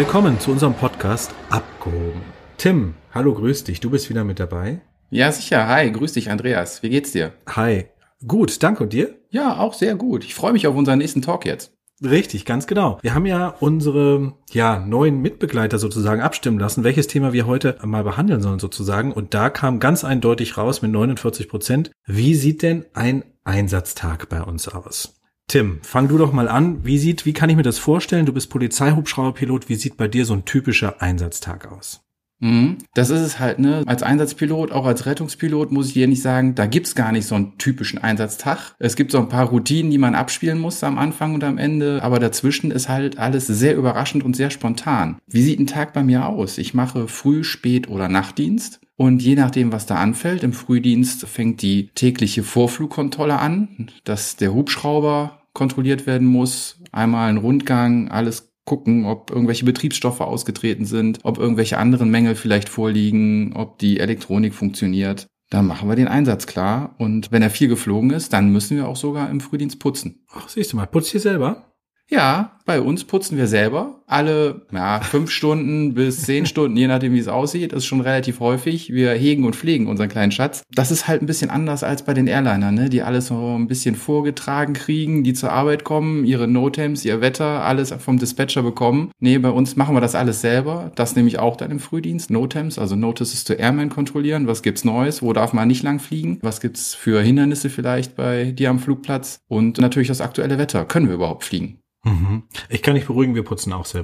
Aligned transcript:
Willkommen 0.00 0.40
zu 0.40 0.50
unserem 0.50 0.72
Podcast 0.72 1.34
Abgehoben. 1.50 2.22
Tim, 2.56 2.94
hallo, 3.12 3.34
grüß 3.34 3.64
dich. 3.64 3.80
Du 3.80 3.90
bist 3.90 4.08
wieder 4.08 4.24
mit 4.24 4.40
dabei. 4.40 4.80
Ja, 5.10 5.30
sicher. 5.30 5.68
Hi, 5.68 5.92
grüß 5.92 6.14
dich, 6.14 6.30
Andreas. 6.30 6.82
Wie 6.82 6.88
geht's 6.88 7.12
dir? 7.12 7.34
Hi. 7.54 7.84
Gut, 8.26 8.62
danke. 8.62 8.84
Und 8.84 8.94
dir? 8.94 9.14
Ja, 9.28 9.58
auch 9.58 9.74
sehr 9.74 9.96
gut. 9.96 10.24
Ich 10.24 10.34
freue 10.34 10.54
mich 10.54 10.66
auf 10.66 10.74
unseren 10.74 11.00
nächsten 11.00 11.20
Talk 11.20 11.44
jetzt. 11.44 11.76
Richtig, 12.02 12.46
ganz 12.46 12.66
genau. 12.66 12.98
Wir 13.02 13.14
haben 13.14 13.26
ja 13.26 13.54
unsere 13.60 14.32
ja, 14.52 14.78
neuen 14.78 15.20
Mitbegleiter 15.20 15.78
sozusagen 15.78 16.22
abstimmen 16.22 16.58
lassen, 16.58 16.82
welches 16.82 17.06
Thema 17.06 17.34
wir 17.34 17.46
heute 17.46 17.76
mal 17.84 18.02
behandeln 18.02 18.40
sollen 18.40 18.58
sozusagen. 18.58 19.12
Und 19.12 19.34
da 19.34 19.50
kam 19.50 19.80
ganz 19.80 20.02
eindeutig 20.02 20.56
raus 20.56 20.80
mit 20.80 20.92
49 20.92 21.46
Prozent. 21.46 21.90
Wie 22.06 22.34
sieht 22.34 22.62
denn 22.62 22.86
ein 22.94 23.22
Einsatztag 23.44 24.30
bei 24.30 24.40
uns 24.40 24.66
aus? 24.66 25.19
Tim, 25.50 25.80
fang 25.82 26.06
du 26.06 26.16
doch 26.16 26.32
mal 26.32 26.48
an. 26.48 26.84
Wie 26.84 26.96
sieht, 26.96 27.26
wie 27.26 27.32
kann 27.32 27.50
ich 27.50 27.56
mir 27.56 27.64
das 27.64 27.80
vorstellen? 27.80 28.24
Du 28.24 28.32
bist 28.32 28.50
Polizeihubschrauberpilot. 28.50 29.68
Wie 29.68 29.74
sieht 29.74 29.96
bei 29.96 30.06
dir 30.06 30.24
so 30.24 30.32
ein 30.32 30.44
typischer 30.44 31.02
Einsatztag 31.02 31.66
aus? 31.72 32.02
Mhm. 32.38 32.78
Das 32.94 33.10
ist 33.10 33.18
es 33.18 33.40
halt, 33.40 33.58
ne? 33.58 33.82
Als 33.84 34.04
Einsatzpilot, 34.04 34.70
auch 34.70 34.86
als 34.86 35.06
Rettungspilot 35.06 35.72
muss 35.72 35.88
ich 35.88 35.94
dir 35.94 36.06
nicht 36.06 36.22
sagen, 36.22 36.54
da 36.54 36.66
gibt's 36.66 36.94
gar 36.94 37.10
nicht 37.10 37.26
so 37.26 37.34
einen 37.34 37.58
typischen 37.58 37.98
Einsatztag. 37.98 38.76
Es 38.78 38.94
gibt 38.94 39.10
so 39.10 39.18
ein 39.18 39.28
paar 39.28 39.48
Routinen, 39.48 39.90
die 39.90 39.98
man 39.98 40.14
abspielen 40.14 40.60
muss 40.60 40.84
am 40.84 40.98
Anfang 40.98 41.34
und 41.34 41.42
am 41.42 41.58
Ende, 41.58 42.00
aber 42.04 42.20
dazwischen 42.20 42.70
ist 42.70 42.88
halt 42.88 43.18
alles 43.18 43.48
sehr 43.48 43.76
überraschend 43.76 44.22
und 44.22 44.36
sehr 44.36 44.50
spontan. 44.50 45.18
Wie 45.26 45.42
sieht 45.42 45.58
ein 45.58 45.66
Tag 45.66 45.92
bei 45.92 46.04
mir 46.04 46.26
aus? 46.26 46.58
Ich 46.58 46.74
mache 46.74 47.08
Früh-, 47.08 47.42
Spät- 47.42 47.88
oder 47.88 48.08
Nachtdienst. 48.08 48.78
Und 48.94 49.20
je 49.20 49.34
nachdem, 49.34 49.72
was 49.72 49.86
da 49.86 49.96
anfällt, 49.96 50.44
im 50.44 50.52
Frühdienst 50.52 51.26
fängt 51.26 51.62
die 51.62 51.88
tägliche 51.88 52.44
Vorflugkontrolle 52.44 53.38
an, 53.38 53.90
dass 54.04 54.36
der 54.36 54.52
Hubschrauber 54.52 55.39
kontrolliert 55.52 56.06
werden 56.06 56.26
muss. 56.26 56.80
Einmal 56.92 57.28
ein 57.28 57.36
Rundgang, 57.36 58.08
alles 58.08 58.52
gucken, 58.64 59.04
ob 59.04 59.30
irgendwelche 59.30 59.64
Betriebsstoffe 59.64 60.20
ausgetreten 60.20 60.84
sind, 60.84 61.18
ob 61.24 61.38
irgendwelche 61.38 61.78
anderen 61.78 62.10
Mängel 62.10 62.34
vielleicht 62.34 62.68
vorliegen, 62.68 63.52
ob 63.54 63.78
die 63.78 63.98
Elektronik 63.98 64.54
funktioniert. 64.54 65.26
Dann 65.50 65.66
machen 65.66 65.88
wir 65.88 65.96
den 65.96 66.06
Einsatz 66.08 66.46
klar. 66.46 66.94
Und 66.98 67.32
wenn 67.32 67.42
er 67.42 67.50
viel 67.50 67.68
geflogen 67.68 68.10
ist, 68.10 68.32
dann 68.32 68.52
müssen 68.52 68.76
wir 68.76 68.86
auch 68.86 68.96
sogar 68.96 69.28
im 69.28 69.40
Frühdienst 69.40 69.80
putzen. 69.80 70.24
Ach, 70.32 70.48
siehst 70.48 70.72
du 70.72 70.76
mal, 70.76 70.86
putzt 70.86 71.12
ihr 71.12 71.20
selber? 71.20 71.74
Ja, 72.08 72.58
bei 72.66 72.80
uns 72.80 73.04
putzen 73.04 73.36
wir 73.36 73.46
selber 73.46 73.99
alle 74.10 74.62
ja, 74.72 75.00
fünf 75.00 75.30
Stunden 75.30 75.94
bis 75.94 76.22
zehn 76.22 76.46
Stunden, 76.46 76.76
je 76.76 76.86
nachdem 76.86 77.12
wie 77.12 77.18
es 77.18 77.28
aussieht. 77.28 77.72
Ist 77.72 77.86
schon 77.86 78.00
relativ 78.00 78.40
häufig. 78.40 78.92
Wir 78.92 79.12
hegen 79.12 79.44
und 79.44 79.56
pflegen 79.56 79.86
unseren 79.86 80.08
kleinen 80.08 80.32
Schatz. 80.32 80.62
Das 80.74 80.90
ist 80.90 81.08
halt 81.08 81.22
ein 81.22 81.26
bisschen 81.26 81.50
anders 81.50 81.84
als 81.84 82.04
bei 82.04 82.14
den 82.14 82.26
Airlinern, 82.26 82.74
ne? 82.74 82.88
die 82.88 83.02
alles 83.02 83.26
so 83.26 83.56
ein 83.56 83.68
bisschen 83.68 83.94
vorgetragen 83.94 84.74
kriegen, 84.74 85.22
die 85.22 85.32
zur 85.32 85.52
Arbeit 85.52 85.84
kommen, 85.84 86.24
ihre 86.24 86.48
Notems, 86.48 87.04
ihr 87.04 87.20
Wetter, 87.20 87.64
alles 87.64 87.92
vom 87.98 88.18
Dispatcher 88.18 88.62
bekommen. 88.62 89.10
Nee, 89.20 89.38
bei 89.38 89.50
uns 89.50 89.76
machen 89.76 89.94
wir 89.94 90.00
das 90.00 90.14
alles 90.14 90.40
selber. 90.40 90.92
Das 90.94 91.16
nehme 91.16 91.28
ich 91.28 91.38
auch 91.38 91.56
dann 91.56 91.70
im 91.70 91.80
Frühdienst. 91.80 92.30
Notems, 92.30 92.78
also 92.78 92.96
Notices 92.96 93.44
to 93.44 93.54
Airman 93.54 93.90
kontrollieren. 93.90 94.46
Was 94.46 94.62
gibt's 94.62 94.84
Neues? 94.84 95.22
Wo 95.22 95.32
darf 95.32 95.52
man 95.52 95.68
nicht 95.68 95.82
lang 95.82 96.00
fliegen? 96.00 96.38
Was 96.42 96.60
gibt's 96.60 96.94
für 96.94 97.22
Hindernisse 97.22 97.70
vielleicht 97.70 98.16
bei 98.16 98.50
dir 98.52 98.70
am 98.70 98.78
Flugplatz? 98.78 99.40
Und 99.48 99.78
natürlich 99.78 100.08
das 100.08 100.20
aktuelle 100.20 100.58
Wetter. 100.58 100.84
Können 100.84 101.08
wir 101.08 101.14
überhaupt 101.14 101.44
fliegen? 101.44 101.80
Mhm. 102.04 102.44
Ich 102.68 102.82
kann 102.82 102.94
dich 102.94 103.06
beruhigen, 103.06 103.34
wir 103.34 103.44
putzen 103.44 103.72
auch 103.72 103.84
selber. 103.84 103.99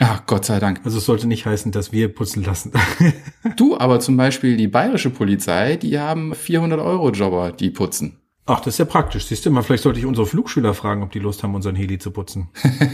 Ach, 0.00 0.26
Gott 0.26 0.44
sei 0.44 0.58
Dank. 0.58 0.80
Also 0.84 0.98
es 0.98 1.04
sollte 1.04 1.28
nicht 1.28 1.46
heißen, 1.46 1.70
dass 1.70 1.92
wir 1.92 2.12
putzen 2.12 2.42
lassen. 2.42 2.72
du, 3.56 3.78
aber 3.78 4.00
zum 4.00 4.16
Beispiel 4.16 4.56
die 4.56 4.66
bayerische 4.66 5.10
Polizei, 5.10 5.76
die 5.76 5.98
haben 5.98 6.34
400 6.34 6.80
Euro 6.80 7.10
Jobber, 7.10 7.52
die 7.52 7.70
putzen. 7.70 8.20
Ach, 8.46 8.60
das 8.60 8.74
ist 8.74 8.78
ja 8.78 8.84
praktisch. 8.84 9.24
Siehst 9.24 9.46
du 9.46 9.50
mal, 9.50 9.62
vielleicht 9.62 9.84
sollte 9.84 9.98
ich 9.98 10.04
unsere 10.04 10.26
Flugschüler 10.26 10.74
fragen, 10.74 11.02
ob 11.02 11.12
die 11.12 11.18
Lust 11.18 11.42
haben, 11.42 11.54
unseren 11.54 11.76
Heli 11.76 11.98
zu 11.98 12.10
putzen. 12.10 12.50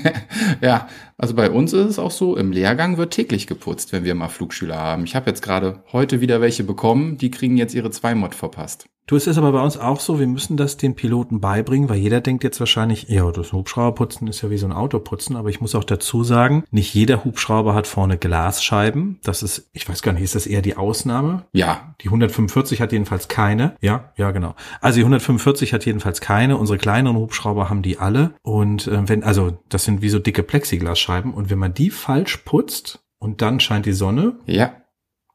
ja, 0.61 0.89
also 1.19 1.35
bei 1.35 1.51
uns 1.51 1.73
ist 1.73 1.87
es 1.87 1.99
auch 1.99 2.13
so, 2.13 2.37
im 2.37 2.53
Lehrgang 2.53 2.99
wird 2.99 3.13
täglich 3.13 3.49
geputzt, 3.49 3.93
wenn 3.93 4.05
wir 4.05 4.15
mal 4.15 4.29
Flugschüler 4.29 4.77
haben. 4.77 5.05
Ich 5.05 5.17
habe 5.17 5.29
jetzt 5.29 5.43
gerade 5.43 5.83
heute 5.91 6.21
wieder 6.21 6.41
welche 6.41 6.63
bekommen, 6.63 7.19
die 7.19 7.33
kriegen 7.33 7.57
jetzt 7.57 7.75
ihre 7.75 7.91
Zwei-Mod 7.91 8.37
verpasst. 8.37 8.87
Du, 9.11 9.17
es 9.17 9.27
ist 9.27 9.39
aber 9.39 9.51
bei 9.51 9.61
uns 9.61 9.77
auch 9.77 9.99
so, 9.99 10.21
wir 10.21 10.29
müssen 10.29 10.57
das 10.57 10.77
den 10.77 10.95
Piloten 10.95 11.41
beibringen, 11.41 11.89
weil 11.89 11.97
jeder 11.97 12.21
denkt 12.21 12.45
jetzt 12.45 12.61
wahrscheinlich, 12.61 13.09
ja, 13.09 13.29
das 13.33 13.53
Hubschrauberputzen 13.53 14.29
ist 14.29 14.41
ja 14.43 14.51
wie 14.51 14.57
so 14.57 14.67
ein 14.67 14.73
Autoputzen, 14.73 15.35
aber 15.35 15.49
ich 15.49 15.61
muss 15.61 15.75
auch 15.75 15.83
dazu 15.83 16.23
sagen, 16.23 16.63
nicht 16.71 16.95
jeder 16.95 17.25
Hubschrauber 17.25 17.75
hat 17.75 17.89
vorne 17.89 18.19
Glasscheiben. 18.19 19.19
Das 19.25 19.43
ist, 19.43 19.69
ich 19.73 19.89
weiß 19.89 20.03
gar 20.03 20.13
nicht, 20.13 20.23
ist 20.23 20.37
das 20.37 20.47
eher 20.47 20.63
die 20.63 20.77
Ausnahme? 20.77 21.45
Ja. 21.53 21.97
Die 22.03 22.07
145 22.07 22.81
hat 22.81 22.93
jedenfalls 22.93 23.27
keine. 23.27 23.75
Ja, 23.81 24.13
ja, 24.15 24.31
genau. 24.31 24.55
Also 24.81 24.99
die 24.99 25.03
145 25.03 25.73
hat 25.73 25.85
jedenfalls 25.85 26.21
keine. 26.21 26.57
Unsere 26.57 26.79
kleineren 26.79 27.17
Hubschrauber 27.17 27.69
haben 27.69 27.83
die 27.83 27.99
alle. 27.99 28.35
Und 28.43 28.87
äh, 28.87 29.09
wenn, 29.09 29.25
also 29.25 29.59
das 29.69 29.83
sind 29.83 30.03
wie 30.03 30.09
so 30.09 30.21
dicke 30.21 30.45
Plexiglasscheiben. 30.45 31.35
Und 31.35 31.51
wenn 31.51 31.59
man 31.59 31.75
die 31.75 31.91
falsch 31.91 32.37
putzt 32.45 33.01
und 33.19 33.43
dann 33.43 33.59
scheint 33.59 33.87
die 33.87 33.93
Sonne. 33.93 34.39
Ja. 34.47 34.73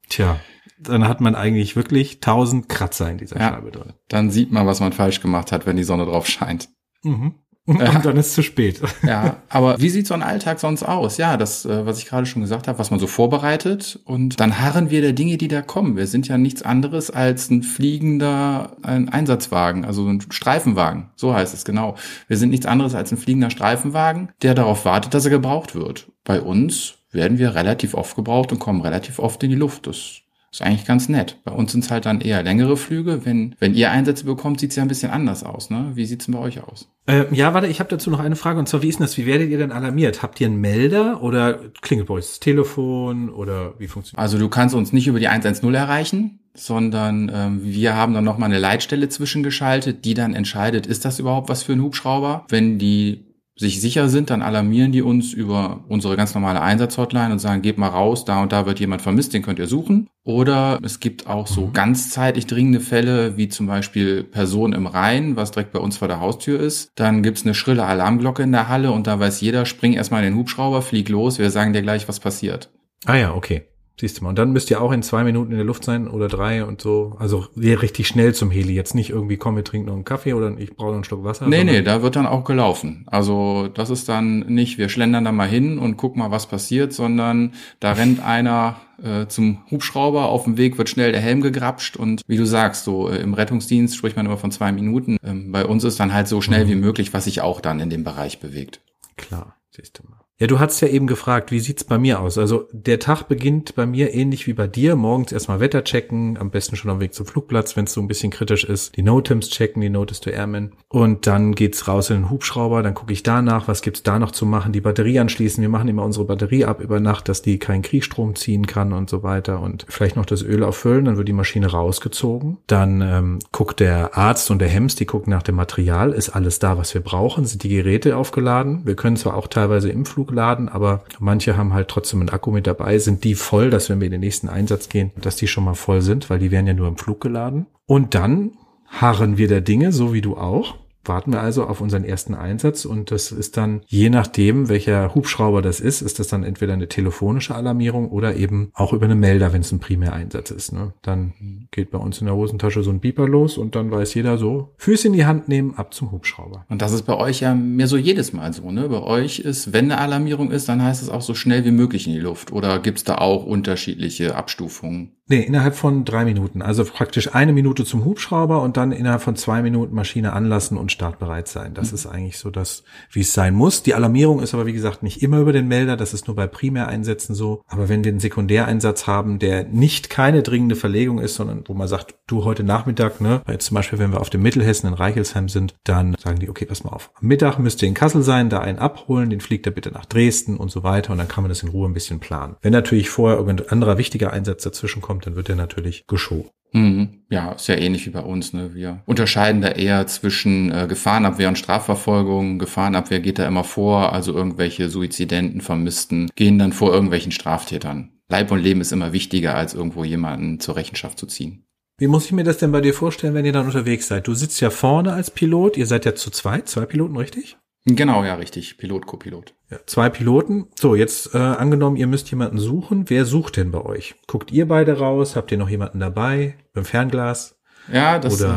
Tja, 0.07 0.37
dann 0.79 1.07
hat 1.07 1.21
man 1.21 1.35
eigentlich 1.35 1.75
wirklich 1.75 2.19
tausend 2.19 2.69
Kratzer 2.69 3.09
in 3.09 3.17
dieser 3.17 3.39
ja, 3.39 3.49
Scheibe 3.49 3.71
drin. 3.71 3.93
Dann 4.07 4.31
sieht 4.31 4.51
man, 4.51 4.67
was 4.67 4.79
man 4.79 4.93
falsch 4.93 5.21
gemacht 5.21 5.51
hat, 5.51 5.65
wenn 5.65 5.77
die 5.77 5.83
Sonne 5.83 6.05
drauf 6.05 6.27
scheint. 6.27 6.69
Mhm. 7.03 7.35
Und 7.67 7.79
ja. 7.81 7.97
dann 7.97 8.15
ist 8.17 8.27
es 8.27 8.33
zu 8.35 8.43
spät. 8.43 8.79
Ja, 9.05 9.37
aber 9.49 9.79
wie 9.79 9.89
sieht 9.89 10.07
so 10.07 10.13
ein 10.13 10.23
Alltag 10.23 10.59
sonst 10.59 10.83
aus? 10.83 11.17
Ja, 11.17 11.37
das, 11.37 11.65
äh, 11.65 11.85
was 11.85 11.99
ich 11.99 12.05
gerade 12.05 12.25
schon 12.25 12.41
gesagt 12.41 12.67
habe, 12.67 12.79
was 12.79 12.91
man 12.91 12.99
so 12.99 13.07
vorbereitet 13.07 13.99
und 14.05 14.39
dann 14.39 14.59
harren 14.59 14.89
wir 14.89 15.01
der 15.01 15.13
Dinge, 15.13 15.37
die 15.37 15.47
da 15.47 15.61
kommen. 15.61 15.95
Wir 15.95 16.07
sind 16.07 16.27
ja 16.27 16.37
nichts 16.37 16.63
anderes 16.63 17.11
als 17.11 17.49
ein 17.49 17.63
fliegender 17.63 18.77
ein 18.81 19.09
Einsatzwagen, 19.09 19.85
also 19.85 20.07
ein 20.07 20.21
Streifenwagen. 20.29 21.09
So 21.15 21.33
heißt 21.33 21.53
es 21.53 21.65
genau. 21.65 21.95
Wir 22.27 22.37
sind 22.37 22.49
nichts 22.49 22.65
anderes 22.65 22.95
als 22.95 23.11
ein 23.11 23.17
fliegender 23.17 23.49
Streifenwagen, 23.49 24.31
der 24.41 24.53
darauf 24.53 24.85
wartet, 24.85 25.13
dass 25.13 25.25
er 25.25 25.31
gebraucht 25.31 25.75
wird. 25.75 26.11
Bei 26.23 26.41
uns 26.41 26.95
werden 27.11 27.37
wir 27.37 27.55
relativ 27.55 27.93
oft 27.93 28.15
gebraucht 28.15 28.51
und 28.51 28.59
kommen 28.59 28.81
relativ 28.81 29.19
oft 29.19 29.41
in 29.43 29.51
die 29.51 29.55
Luft. 29.55 29.87
Das 29.87 30.21
ist 30.55 30.61
eigentlich 30.61 30.85
ganz 30.85 31.09
nett. 31.09 31.37
Bei 31.43 31.51
uns 31.51 31.73
sind 31.73 31.83
es 31.83 31.91
halt 31.91 32.05
dann 32.05 32.21
eher 32.21 32.41
längere 32.41 32.77
Flüge. 32.77 33.25
Wenn, 33.25 33.55
wenn 33.59 33.73
ihr 33.73 33.91
Einsätze 33.91 34.23
bekommt, 34.23 34.61
sieht 34.61 34.69
es 34.69 34.77
ja 34.77 34.83
ein 34.83 34.87
bisschen 34.87 35.11
anders 35.11 35.43
aus. 35.43 35.69
Ne? 35.69 35.91
Wie 35.95 36.05
sieht's 36.05 36.25
denn 36.25 36.33
bei 36.33 36.39
euch 36.39 36.63
aus? 36.63 36.89
Äh, 37.07 37.25
ja, 37.35 37.53
warte, 37.53 37.67
ich 37.67 37.79
habe 37.79 37.89
dazu 37.89 38.09
noch 38.09 38.19
eine 38.19 38.37
Frage. 38.37 38.59
Und 38.59 38.69
zwar, 38.69 38.81
wie 38.81 38.87
ist 38.87 38.99
denn 38.99 39.05
das? 39.05 39.17
Wie 39.17 39.25
werdet 39.25 39.49
ihr 39.49 39.57
denn 39.57 39.73
alarmiert? 39.73 40.23
Habt 40.23 40.39
ihr 40.39 40.47
einen 40.47 40.61
Melder 40.61 41.21
oder 41.21 41.59
klingelt 41.81 42.07
bei 42.07 42.15
euch 42.15 42.25
das 42.25 42.39
Telefon 42.39 43.29
oder 43.29 43.73
wie 43.79 43.87
funktioniert 43.87 44.19
Also 44.19 44.37
du 44.37 44.47
kannst 44.47 44.75
uns 44.75 44.93
nicht 44.93 45.07
über 45.07 45.19
die 45.19 45.27
110 45.27 45.73
erreichen, 45.73 46.39
sondern 46.53 47.29
ähm, 47.33 47.59
wir 47.61 47.95
haben 47.95 48.13
dann 48.13 48.23
nochmal 48.23 48.49
eine 48.49 48.59
Leitstelle 48.59 49.09
zwischengeschaltet, 49.09 50.05
die 50.05 50.13
dann 50.13 50.33
entscheidet, 50.33 50.87
ist 50.87 51.03
das 51.03 51.19
überhaupt 51.19 51.49
was 51.49 51.63
für 51.63 51.73
ein 51.73 51.81
Hubschrauber? 51.81 52.45
Wenn 52.47 52.79
die 52.79 53.25
sich 53.57 53.79
sicher 53.79 54.09
sind, 54.09 54.29
dann 54.29 54.41
alarmieren 54.41 54.91
die 54.91 55.01
uns 55.01 55.31
über 55.31 55.85
unsere 55.87 56.17
ganz 56.17 56.35
normale 56.35 56.61
Einsatzhotline 56.61 57.31
und 57.31 57.39
sagen, 57.39 57.61
geht 57.61 57.77
mal 57.77 57.87
raus, 57.87 58.25
da 58.25 58.41
und 58.41 58.51
da 58.51 58.65
wird 58.65 58.79
jemand 58.79 59.01
vermisst, 59.01 59.33
den 59.33 59.43
könnt 59.43 59.59
ihr 59.59 59.67
suchen. 59.67 60.09
Oder 60.23 60.79
es 60.83 60.99
gibt 60.99 61.27
auch 61.27 61.47
so 61.47 61.67
mhm. 61.67 61.73
ganzzeitig 61.73 62.47
dringende 62.47 62.81
Fälle, 62.81 63.37
wie 63.37 63.47
zum 63.47 63.67
Beispiel 63.67 64.23
Person 64.23 64.73
im 64.73 64.87
Rhein, 64.87 65.35
was 65.37 65.51
direkt 65.51 65.71
bei 65.71 65.79
uns 65.79 65.97
vor 65.97 66.07
der 66.07 66.19
Haustür 66.19 66.59
ist. 66.59 66.91
Dann 66.95 67.23
gibt's 67.23 67.45
eine 67.45 67.53
schrille 67.53 67.85
Alarmglocke 67.85 68.43
in 68.43 68.51
der 68.51 68.67
Halle 68.67 68.91
und 68.91 69.07
da 69.07 69.19
weiß 69.19 69.39
jeder, 69.39 69.65
spring 69.65 69.93
erstmal 69.93 70.23
in 70.23 70.33
den 70.33 70.39
Hubschrauber, 70.39 70.81
flieg 70.81 71.07
los, 71.07 71.39
wir 71.39 71.49
sagen 71.49 71.73
dir 71.73 71.81
gleich, 71.81 72.07
was 72.09 72.19
passiert. 72.19 72.69
Ah 73.05 73.15
ja, 73.15 73.33
okay. 73.33 73.63
Siehst 73.97 74.19
du 74.19 74.23
mal. 74.23 74.29
Und 74.31 74.39
dann 74.39 74.51
müsst 74.51 74.69
ihr 74.71 74.81
auch 74.81 74.91
in 74.91 75.03
zwei 75.03 75.23
Minuten 75.23 75.51
in 75.51 75.57
der 75.57 75.65
Luft 75.65 75.85
sein 75.85 76.09
oder 76.09 76.27
drei 76.27 76.65
und 76.65 76.81
so. 76.81 77.15
Also 77.17 77.47
wäre 77.55 77.81
richtig 77.81 78.09
schnell 78.09 78.33
zum 78.33 78.51
Heli. 78.51 78.73
Jetzt 78.73 78.93
nicht 78.93 79.09
irgendwie, 79.09 79.37
komm, 79.37 79.55
wir 79.55 79.63
trinken 79.63 79.87
noch 79.87 79.95
einen 79.95 80.03
Kaffee 80.03 80.33
oder 80.33 80.53
ich 80.57 80.75
brauche 80.75 80.89
noch 80.89 80.95
einen 80.95 81.03
Schluck 81.05 81.23
Wasser. 81.23 81.47
Nee, 81.47 81.63
nee, 81.63 81.81
da 81.81 82.01
wird 82.01 82.17
dann 82.17 82.25
auch 82.25 82.43
gelaufen. 82.43 83.05
Also 83.07 83.69
das 83.73 83.89
ist 83.89 84.09
dann 84.09 84.39
nicht, 84.39 84.77
wir 84.77 84.89
schlendern 84.89 85.23
da 85.23 85.31
mal 85.31 85.47
hin 85.47 85.79
und 85.79 85.95
gucken 85.95 86.19
mal, 86.19 86.29
was 86.29 86.47
passiert, 86.47 86.91
sondern 86.91 87.53
da 87.79 87.93
rennt 87.93 88.19
einer 88.19 88.81
äh, 89.01 89.27
zum 89.27 89.59
Hubschrauber. 89.71 90.25
Auf 90.25 90.43
dem 90.43 90.57
Weg 90.57 90.77
wird 90.77 90.89
schnell 90.89 91.13
der 91.13 91.21
Helm 91.21 91.39
gegrapscht 91.39 91.95
und 91.95 92.21
wie 92.27 92.37
du 92.37 92.45
sagst, 92.45 92.83
so 92.83 93.09
äh, 93.09 93.17
im 93.17 93.33
Rettungsdienst 93.33 93.95
spricht 93.95 94.17
man 94.17 94.25
immer 94.25 94.37
von 94.37 94.51
zwei 94.51 94.73
Minuten. 94.73 95.15
Ähm, 95.23 95.53
bei 95.53 95.65
uns 95.65 95.85
ist 95.85 96.01
dann 96.01 96.13
halt 96.13 96.27
so 96.27 96.41
schnell 96.41 96.65
mhm. 96.65 96.69
wie 96.69 96.75
möglich, 96.75 97.13
was 97.13 97.23
sich 97.23 97.39
auch 97.39 97.61
dann 97.61 97.79
in 97.79 97.89
dem 97.89 98.03
Bereich 98.03 98.41
bewegt. 98.41 98.81
Klar, 99.15 99.55
siehst 99.71 99.99
du 99.99 100.03
mal. 100.09 100.24
Ja, 100.37 100.47
du 100.47 100.59
hast 100.59 100.81
ja 100.81 100.89
eben 100.89 101.07
gefragt, 101.07 101.53
wie 101.53 101.61
sieht's 101.61 101.85
bei 101.85 101.97
mir 101.97 102.19
aus? 102.19 102.37
Also 102.37 102.67
der 102.73 102.99
Tag 102.99 103.29
beginnt 103.29 103.73
bei 103.75 103.85
mir 103.85 104.13
ähnlich 104.13 104.47
wie 104.47 104.53
bei 104.53 104.67
dir. 104.67 104.97
Morgens 104.97 105.31
erstmal 105.31 105.61
Wetter 105.61 105.85
checken, 105.85 106.37
am 106.37 106.51
besten 106.51 106.75
schon 106.75 106.91
am 106.91 106.99
Weg 106.99 107.13
zum 107.13 107.25
Flugplatz, 107.25 107.77
wenn 107.77 107.85
es 107.85 107.93
so 107.93 108.01
ein 108.01 108.09
bisschen 108.09 108.31
kritisch 108.31 108.65
ist. 108.65 108.97
Die 108.97 109.01
Notems 109.01 109.49
checken, 109.49 109.81
die 109.81 109.89
Notice 109.89 110.19
to 110.19 110.31
Airmen. 110.31 110.73
Und 110.89 111.25
dann 111.25 111.55
geht's 111.55 111.87
raus 111.87 112.09
in 112.09 112.17
den 112.17 112.29
Hubschrauber, 112.29 112.83
dann 112.83 112.95
gucke 112.95 113.13
ich 113.13 113.23
danach, 113.23 113.69
was 113.69 113.81
gibt's 113.81 114.03
da 114.03 114.19
noch 114.19 114.31
zu 114.31 114.45
machen, 114.45 114.73
die 114.73 114.81
Batterie 114.81 115.19
anschließen. 115.19 115.61
Wir 115.61 115.69
machen 115.69 115.87
immer 115.87 116.03
unsere 116.03 116.25
Batterie 116.25 116.65
ab 116.65 116.81
über 116.81 116.99
Nacht, 116.99 117.29
dass 117.29 117.41
die 117.41 117.57
keinen 117.57 117.81
Kriegstrom 117.81 118.35
ziehen 118.35 118.67
kann 118.67 118.91
und 118.91 119.09
so 119.09 119.23
weiter. 119.23 119.61
Und 119.61 119.85
vielleicht 119.87 120.17
noch 120.17 120.25
das 120.25 120.43
Öl 120.43 120.65
auffüllen, 120.65 121.05
dann 121.05 121.15
wird 121.15 121.29
die 121.29 121.33
Maschine 121.33 121.67
rausgezogen. 121.67 122.57
Dann 122.67 122.99
ähm, 122.99 123.39
guckt 123.53 123.79
der 123.79 124.17
Arzt 124.17 124.51
und 124.51 124.59
der 124.59 124.67
Hems, 124.67 124.95
die 124.95 125.05
gucken 125.05 125.31
nach 125.31 125.43
dem 125.43 125.55
Material. 125.55 126.11
Ist 126.11 126.31
alles 126.31 126.59
da, 126.59 126.77
was 126.77 126.93
wir 126.93 126.99
brauchen? 126.99 127.45
Sind 127.45 127.63
die 127.63 127.69
Geräte 127.69 128.17
aufgeladen? 128.17 128.81
Wir 128.83 128.97
können 128.97 129.15
zwar 129.15 129.37
auch 129.37 129.47
teilweise 129.47 129.89
im 129.89 130.03
Flug 130.03 130.24
laden, 130.31 130.69
aber 130.69 131.03
manche 131.19 131.57
haben 131.57 131.73
halt 131.73 131.87
trotzdem 131.87 132.21
einen 132.21 132.29
Akku 132.29 132.51
mit 132.51 132.67
dabei. 132.67 132.97
Sind 132.99 133.23
die 133.23 133.35
voll, 133.35 133.69
dass 133.69 133.89
wenn 133.89 133.99
wir 133.99 134.05
in 134.05 134.11
den 134.11 134.21
nächsten 134.21 134.49
Einsatz 134.49 134.89
gehen, 134.89 135.11
dass 135.19 135.35
die 135.35 135.47
schon 135.47 135.63
mal 135.63 135.75
voll 135.75 136.01
sind, 136.01 136.29
weil 136.29 136.39
die 136.39 136.51
werden 136.51 136.67
ja 136.67 136.73
nur 136.73 136.87
im 136.87 136.97
Flug 136.97 137.21
geladen. 137.21 137.67
Und 137.85 138.15
dann 138.15 138.51
harren 138.87 139.37
wir 139.37 139.47
der 139.47 139.61
Dinge, 139.61 139.91
so 139.91 140.13
wie 140.13 140.21
du 140.21 140.37
auch. 140.37 140.75
Warten 141.07 141.31
wir 141.31 141.41
also 141.41 141.65
auf 141.65 141.81
unseren 141.81 142.03
ersten 142.03 142.35
Einsatz 142.35 142.85
und 142.85 143.11
das 143.11 143.31
ist 143.31 143.57
dann, 143.57 143.81
je 143.87 144.09
nachdem, 144.09 144.69
welcher 144.69 145.13
Hubschrauber 145.15 145.61
das 145.61 145.79
ist, 145.79 146.01
ist 146.01 146.19
das 146.19 146.27
dann 146.27 146.43
entweder 146.43 146.73
eine 146.73 146.87
telefonische 146.87 147.55
Alarmierung 147.55 148.09
oder 148.09 148.35
eben 148.35 148.71
auch 148.73 148.93
über 148.93 149.05
eine 149.05 149.15
Melder, 149.15 149.53
wenn 149.53 149.61
es 149.61 149.71
ein 149.71 149.79
Primäreinsatz 149.79 150.51
ist. 150.51 150.71
Ne? 150.73 150.93
Dann 151.01 151.33
geht 151.71 151.91
bei 151.91 151.97
uns 151.97 152.19
in 152.19 152.25
der 152.25 152.35
Hosentasche 152.35 152.83
so 152.83 152.91
ein 152.91 152.99
Beeper 152.99 153.27
los 153.27 153.57
und 153.57 153.75
dann 153.75 153.91
weiß 153.91 154.13
jeder 154.13 154.37
so, 154.37 154.73
Füße 154.77 155.07
in 155.07 155.13
die 155.13 155.25
Hand 155.25 155.47
nehmen, 155.47 155.75
ab 155.75 155.93
zum 155.93 156.11
Hubschrauber. 156.11 156.65
Und 156.69 156.81
das 156.81 156.91
ist 156.91 157.03
bei 157.03 157.15
euch 157.15 157.41
ja 157.41 157.53
mehr 157.53 157.87
so 157.87 157.97
jedes 157.97 158.33
Mal 158.33 158.53
so, 158.53 158.71
ne? 158.71 158.89
Bei 158.89 159.01
euch 159.01 159.39
ist, 159.39 159.73
wenn 159.73 159.91
eine 159.91 159.99
Alarmierung 159.99 160.51
ist, 160.51 160.69
dann 160.69 160.83
heißt 160.83 161.01
es 161.01 161.09
auch 161.09 161.21
so 161.21 161.33
schnell 161.33 161.65
wie 161.65 161.71
möglich 161.71 162.07
in 162.07 162.13
die 162.13 162.19
Luft. 162.19 162.51
Oder 162.51 162.79
gibt's 162.79 163.03
da 163.03 163.15
auch 163.15 163.45
unterschiedliche 163.45 164.35
Abstufungen? 164.35 165.11
Nee, 165.27 165.41
innerhalb 165.41 165.75
von 165.75 166.05
drei 166.05 166.23
Minuten. 166.23 166.61
Also 166.61 166.85
praktisch 166.85 167.33
eine 167.33 167.51
Minute 167.51 167.83
zum 167.83 168.05
Hubschrauber 168.05 168.61
und 168.61 168.77
dann 168.77 168.91
innerhalb 168.91 169.23
von 169.23 169.35
zwei 169.35 169.63
Minuten 169.63 169.95
Maschine 169.95 170.33
anlassen 170.33 170.77
und 170.77 170.91
startbereit 170.91 171.47
sein. 171.47 171.73
Das 171.73 171.89
mhm. 171.89 171.95
ist 171.95 172.05
eigentlich 172.05 172.37
so 172.37 172.51
das, 172.51 172.83
wie 173.11 173.21
es 173.21 173.33
sein 173.33 173.55
muss. 173.55 173.81
Die 173.81 173.95
Alarmierung 173.95 174.39
ist 174.39 174.53
aber, 174.53 174.67
wie 174.67 174.73
gesagt, 174.73 175.01
nicht 175.01 175.23
immer 175.23 175.39
über 175.39 175.51
den 175.51 175.67
Melder. 175.67 175.97
Das 175.97 176.13
ist 176.13 176.27
nur 176.27 176.35
bei 176.35 176.45
Primäreinsätzen 176.45 177.33
so. 177.33 177.63
Aber 177.67 177.89
wenn 177.89 178.03
wir 178.03 178.11
einen 178.11 178.19
Sekundäreinsatz 178.19 179.07
haben, 179.07 179.39
der 179.39 179.63
nicht 179.63 180.11
keine 180.11 180.43
dringende 180.43 180.75
Verlegung 180.75 181.17
ist, 181.17 181.33
sondern 181.33 181.63
wo 181.65 181.73
man 181.73 181.87
sagt, 181.87 182.13
du 182.27 182.43
heute 182.43 182.63
Nachmittag, 182.63 183.19
ne, 183.19 183.41
jetzt 183.47 183.65
zum 183.65 183.75
Beispiel, 183.75 183.97
wenn 183.97 184.11
wir 184.11 184.21
auf 184.21 184.29
dem 184.29 184.43
Mittelhessen 184.43 184.87
in 184.87 184.93
Reichelsheim 184.93 185.49
sind, 185.49 185.73
dann 185.85 186.15
sagen 186.23 186.37
die, 186.37 186.49
okay, 186.49 186.65
pass 186.65 186.83
mal 186.83 186.91
auf. 186.91 187.09
Am 187.19 187.27
Mittag 187.27 187.57
müsst 187.57 187.81
ihr 187.81 187.87
in 187.87 187.95
Kassel 187.95 188.21
sein, 188.21 188.49
da 188.49 188.59
einen 188.59 188.77
abholen, 188.77 189.31
den 189.31 189.41
fliegt 189.41 189.65
er 189.65 189.71
bitte 189.71 189.89
nach 189.89 190.05
Dresden 190.05 190.57
und 190.57 190.69
so 190.69 190.83
weiter. 190.83 191.13
Und 191.13 191.17
dann 191.17 191.27
kann 191.27 191.43
man 191.43 191.49
das 191.49 191.63
in 191.63 191.69
Ruhe 191.69 191.89
ein 191.89 191.93
bisschen 191.93 192.19
planen. 192.19 192.57
Wenn 192.61 192.73
natürlich 192.73 193.09
vorher 193.09 193.39
irgendein 193.39 193.69
anderer 193.69 193.97
wichtiger 193.97 194.31
Einsatz 194.31 194.61
dazwischen 194.61 195.01
kommt, 195.01 195.14
kommt, 195.15 195.25
dann 195.25 195.35
wird 195.35 195.49
er 195.49 195.55
natürlich 195.55 196.05
geschoben. 196.07 196.49
Mhm. 196.73 197.21
Ja, 197.29 197.53
ist 197.53 197.67
ja 197.67 197.75
ähnlich 197.75 198.05
wie 198.05 198.11
bei 198.11 198.19
uns. 198.19 198.51
Ne? 198.51 198.73
Wir 198.73 199.01
unterscheiden 199.05 199.61
da 199.61 199.69
eher 199.69 200.07
zwischen 200.07 200.71
äh, 200.71 200.87
Gefahrenabwehr 200.89 201.47
und 201.47 201.57
Strafverfolgung. 201.57 202.59
Gefahrenabwehr 202.59 203.21
geht 203.21 203.39
da 203.39 203.47
immer 203.47 203.63
vor, 203.63 204.11
also 204.11 204.33
irgendwelche 204.33 204.89
Suizidenten, 204.89 205.61
Vermissten 205.61 206.29
gehen 206.35 206.59
dann 206.59 206.73
vor 206.73 206.93
irgendwelchen 206.93 207.31
Straftätern. 207.31 208.11
Leib 208.27 208.51
und 208.51 208.59
Leben 208.59 208.81
ist 208.81 208.91
immer 208.91 209.13
wichtiger, 209.13 209.55
als 209.55 209.73
irgendwo 209.73 210.03
jemanden 210.03 210.59
zur 210.59 210.75
Rechenschaft 210.75 211.17
zu 211.17 211.27
ziehen. 211.27 211.63
Wie 211.97 212.07
muss 212.07 212.25
ich 212.25 212.33
mir 212.33 212.43
das 212.43 212.57
denn 212.57 212.73
bei 212.73 212.81
dir 212.81 212.93
vorstellen, 212.93 213.35
wenn 213.35 213.45
ihr 213.45 213.53
dann 213.53 213.67
unterwegs 213.67 214.07
seid? 214.07 214.27
Du 214.27 214.33
sitzt 214.33 214.59
ja 214.59 214.69
vorne 214.69 215.13
als 215.13 215.31
Pilot, 215.31 215.77
ihr 215.77 215.85
seid 215.85 216.03
ja 216.03 216.13
zu 216.13 216.29
zweit, 216.29 216.67
zwei 216.67 216.85
Piloten, 216.85 217.15
richtig? 217.15 217.57
Genau, 217.85 218.23
ja, 218.23 218.35
richtig. 218.35 218.77
Pilot, 218.77 219.05
Copilot. 219.05 219.53
Ja, 219.69 219.77
zwei 219.85 220.09
Piloten. 220.09 220.67
So, 220.75 220.95
jetzt 220.95 221.35
äh, 221.35 221.37
angenommen, 221.37 221.97
ihr 221.97 222.07
müsst 222.07 222.29
jemanden 222.31 222.57
suchen. 222.57 223.09
Wer 223.09 223.25
sucht 223.25 223.57
denn 223.57 223.71
bei 223.71 223.81
euch? 223.81 224.15
Guckt 224.25 224.51
ihr 224.51 224.67
beide 224.67 224.97
raus? 224.97 225.35
Habt 225.35 225.51
ihr 225.51 225.59
noch 225.59 225.69
jemanden 225.69 225.99
dabei? 225.99 226.55
Beim 226.73 226.83
Fernglas? 226.83 227.55
Ja, 227.91 228.17
das 228.17 228.41
äh, 228.41 228.49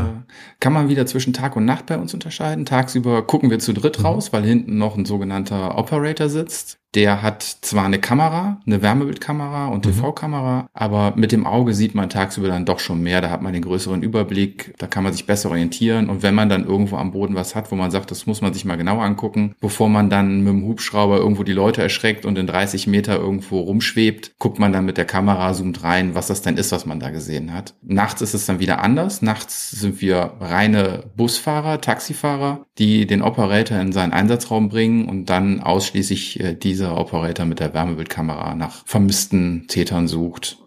kann 0.60 0.72
man 0.72 0.88
wieder 0.88 1.04
zwischen 1.04 1.34
Tag 1.34 1.56
und 1.56 1.66
Nacht 1.66 1.86
bei 1.86 1.98
uns 1.98 2.14
unterscheiden. 2.14 2.64
Tagsüber 2.64 3.26
gucken 3.26 3.50
wir 3.50 3.58
zu 3.58 3.74
dritt 3.74 3.98
mhm. 3.98 4.06
raus, 4.06 4.32
weil 4.32 4.44
hinten 4.44 4.78
noch 4.78 4.96
ein 4.96 5.04
sogenannter 5.04 5.76
Operator 5.76 6.30
sitzt. 6.30 6.78
Der 6.94 7.22
hat 7.22 7.42
zwar 7.42 7.84
eine 7.84 7.98
Kamera, 7.98 8.60
eine 8.66 8.80
Wärmebildkamera 8.80 9.66
und 9.66 9.84
mhm. 9.84 9.92
TV-Kamera, 9.92 10.68
aber 10.72 11.12
mit 11.16 11.32
dem 11.32 11.46
Auge 11.46 11.74
sieht 11.74 11.94
man 11.94 12.08
tagsüber 12.08 12.48
dann 12.48 12.64
doch 12.64 12.78
schon 12.78 13.02
mehr. 13.02 13.20
Da 13.20 13.30
hat 13.30 13.42
man 13.42 13.52
den 13.52 13.62
größeren 13.62 14.02
Überblick, 14.02 14.74
da 14.78 14.86
kann 14.86 15.04
man 15.04 15.12
sich 15.12 15.26
besser 15.26 15.50
orientieren. 15.50 16.08
Und 16.08 16.22
wenn 16.22 16.34
man 16.34 16.48
dann 16.48 16.66
irgendwo 16.66 16.96
am 16.96 17.12
Boden 17.12 17.34
was 17.34 17.54
hat, 17.54 17.70
wo 17.70 17.76
man 17.76 17.90
sagt, 17.90 18.10
das 18.10 18.26
muss 18.26 18.40
man 18.40 18.54
sich 18.54 18.64
mal 18.64 18.76
genau 18.76 19.00
angucken, 19.00 19.54
bevor 19.60 19.88
man 19.88 20.08
dann 20.08 20.38
mit 20.38 20.52
dem 20.52 20.64
Hubschrauber 20.64 21.18
irgendwo 21.18 21.42
die 21.42 21.52
Leute 21.52 21.82
erschreckt 21.82 22.24
und 22.24 22.38
in 22.38 22.46
30 22.46 22.86
Meter 22.86 23.18
irgendwo 23.18 23.60
rumschwebt, 23.60 24.32
guckt 24.38 24.58
man 24.58 24.72
dann 24.72 24.86
mit 24.86 24.96
der 24.96 25.04
Kamera, 25.04 25.52
zoomt 25.52 25.82
rein, 25.82 26.14
was 26.14 26.28
das 26.28 26.40
denn 26.40 26.56
ist, 26.56 26.72
was 26.72 26.86
man 26.86 27.00
da 27.00 27.10
gesehen 27.10 27.52
hat. 27.52 27.74
Nachts 27.82 28.22
ist 28.22 28.34
es 28.34 28.46
dann 28.46 28.60
wieder 28.60 28.82
anders. 28.82 29.20
Nachts 29.20 29.70
sind 29.72 30.00
wir 30.00 30.32
reine 30.40 31.04
Busfahrer, 31.16 31.80
Taxifahrer, 31.80 32.64
die 32.78 33.06
den 33.06 33.22
Operator 33.22 33.78
in 33.78 33.92
seinen 33.92 34.12
Einsatzraum 34.12 34.68
bringen 34.68 35.08
und 35.08 35.26
dann 35.26 35.60
ausschließlich 35.60 36.40
äh, 36.40 36.54
diese 36.54 36.78
dieser 36.78 36.96
Operator 36.96 37.44
mit 37.44 37.60
der 37.60 37.74
Wärmebildkamera 37.74 38.54
nach 38.54 38.86
vermissten 38.86 39.66
Tätern 39.66 40.06
sucht 40.06 40.58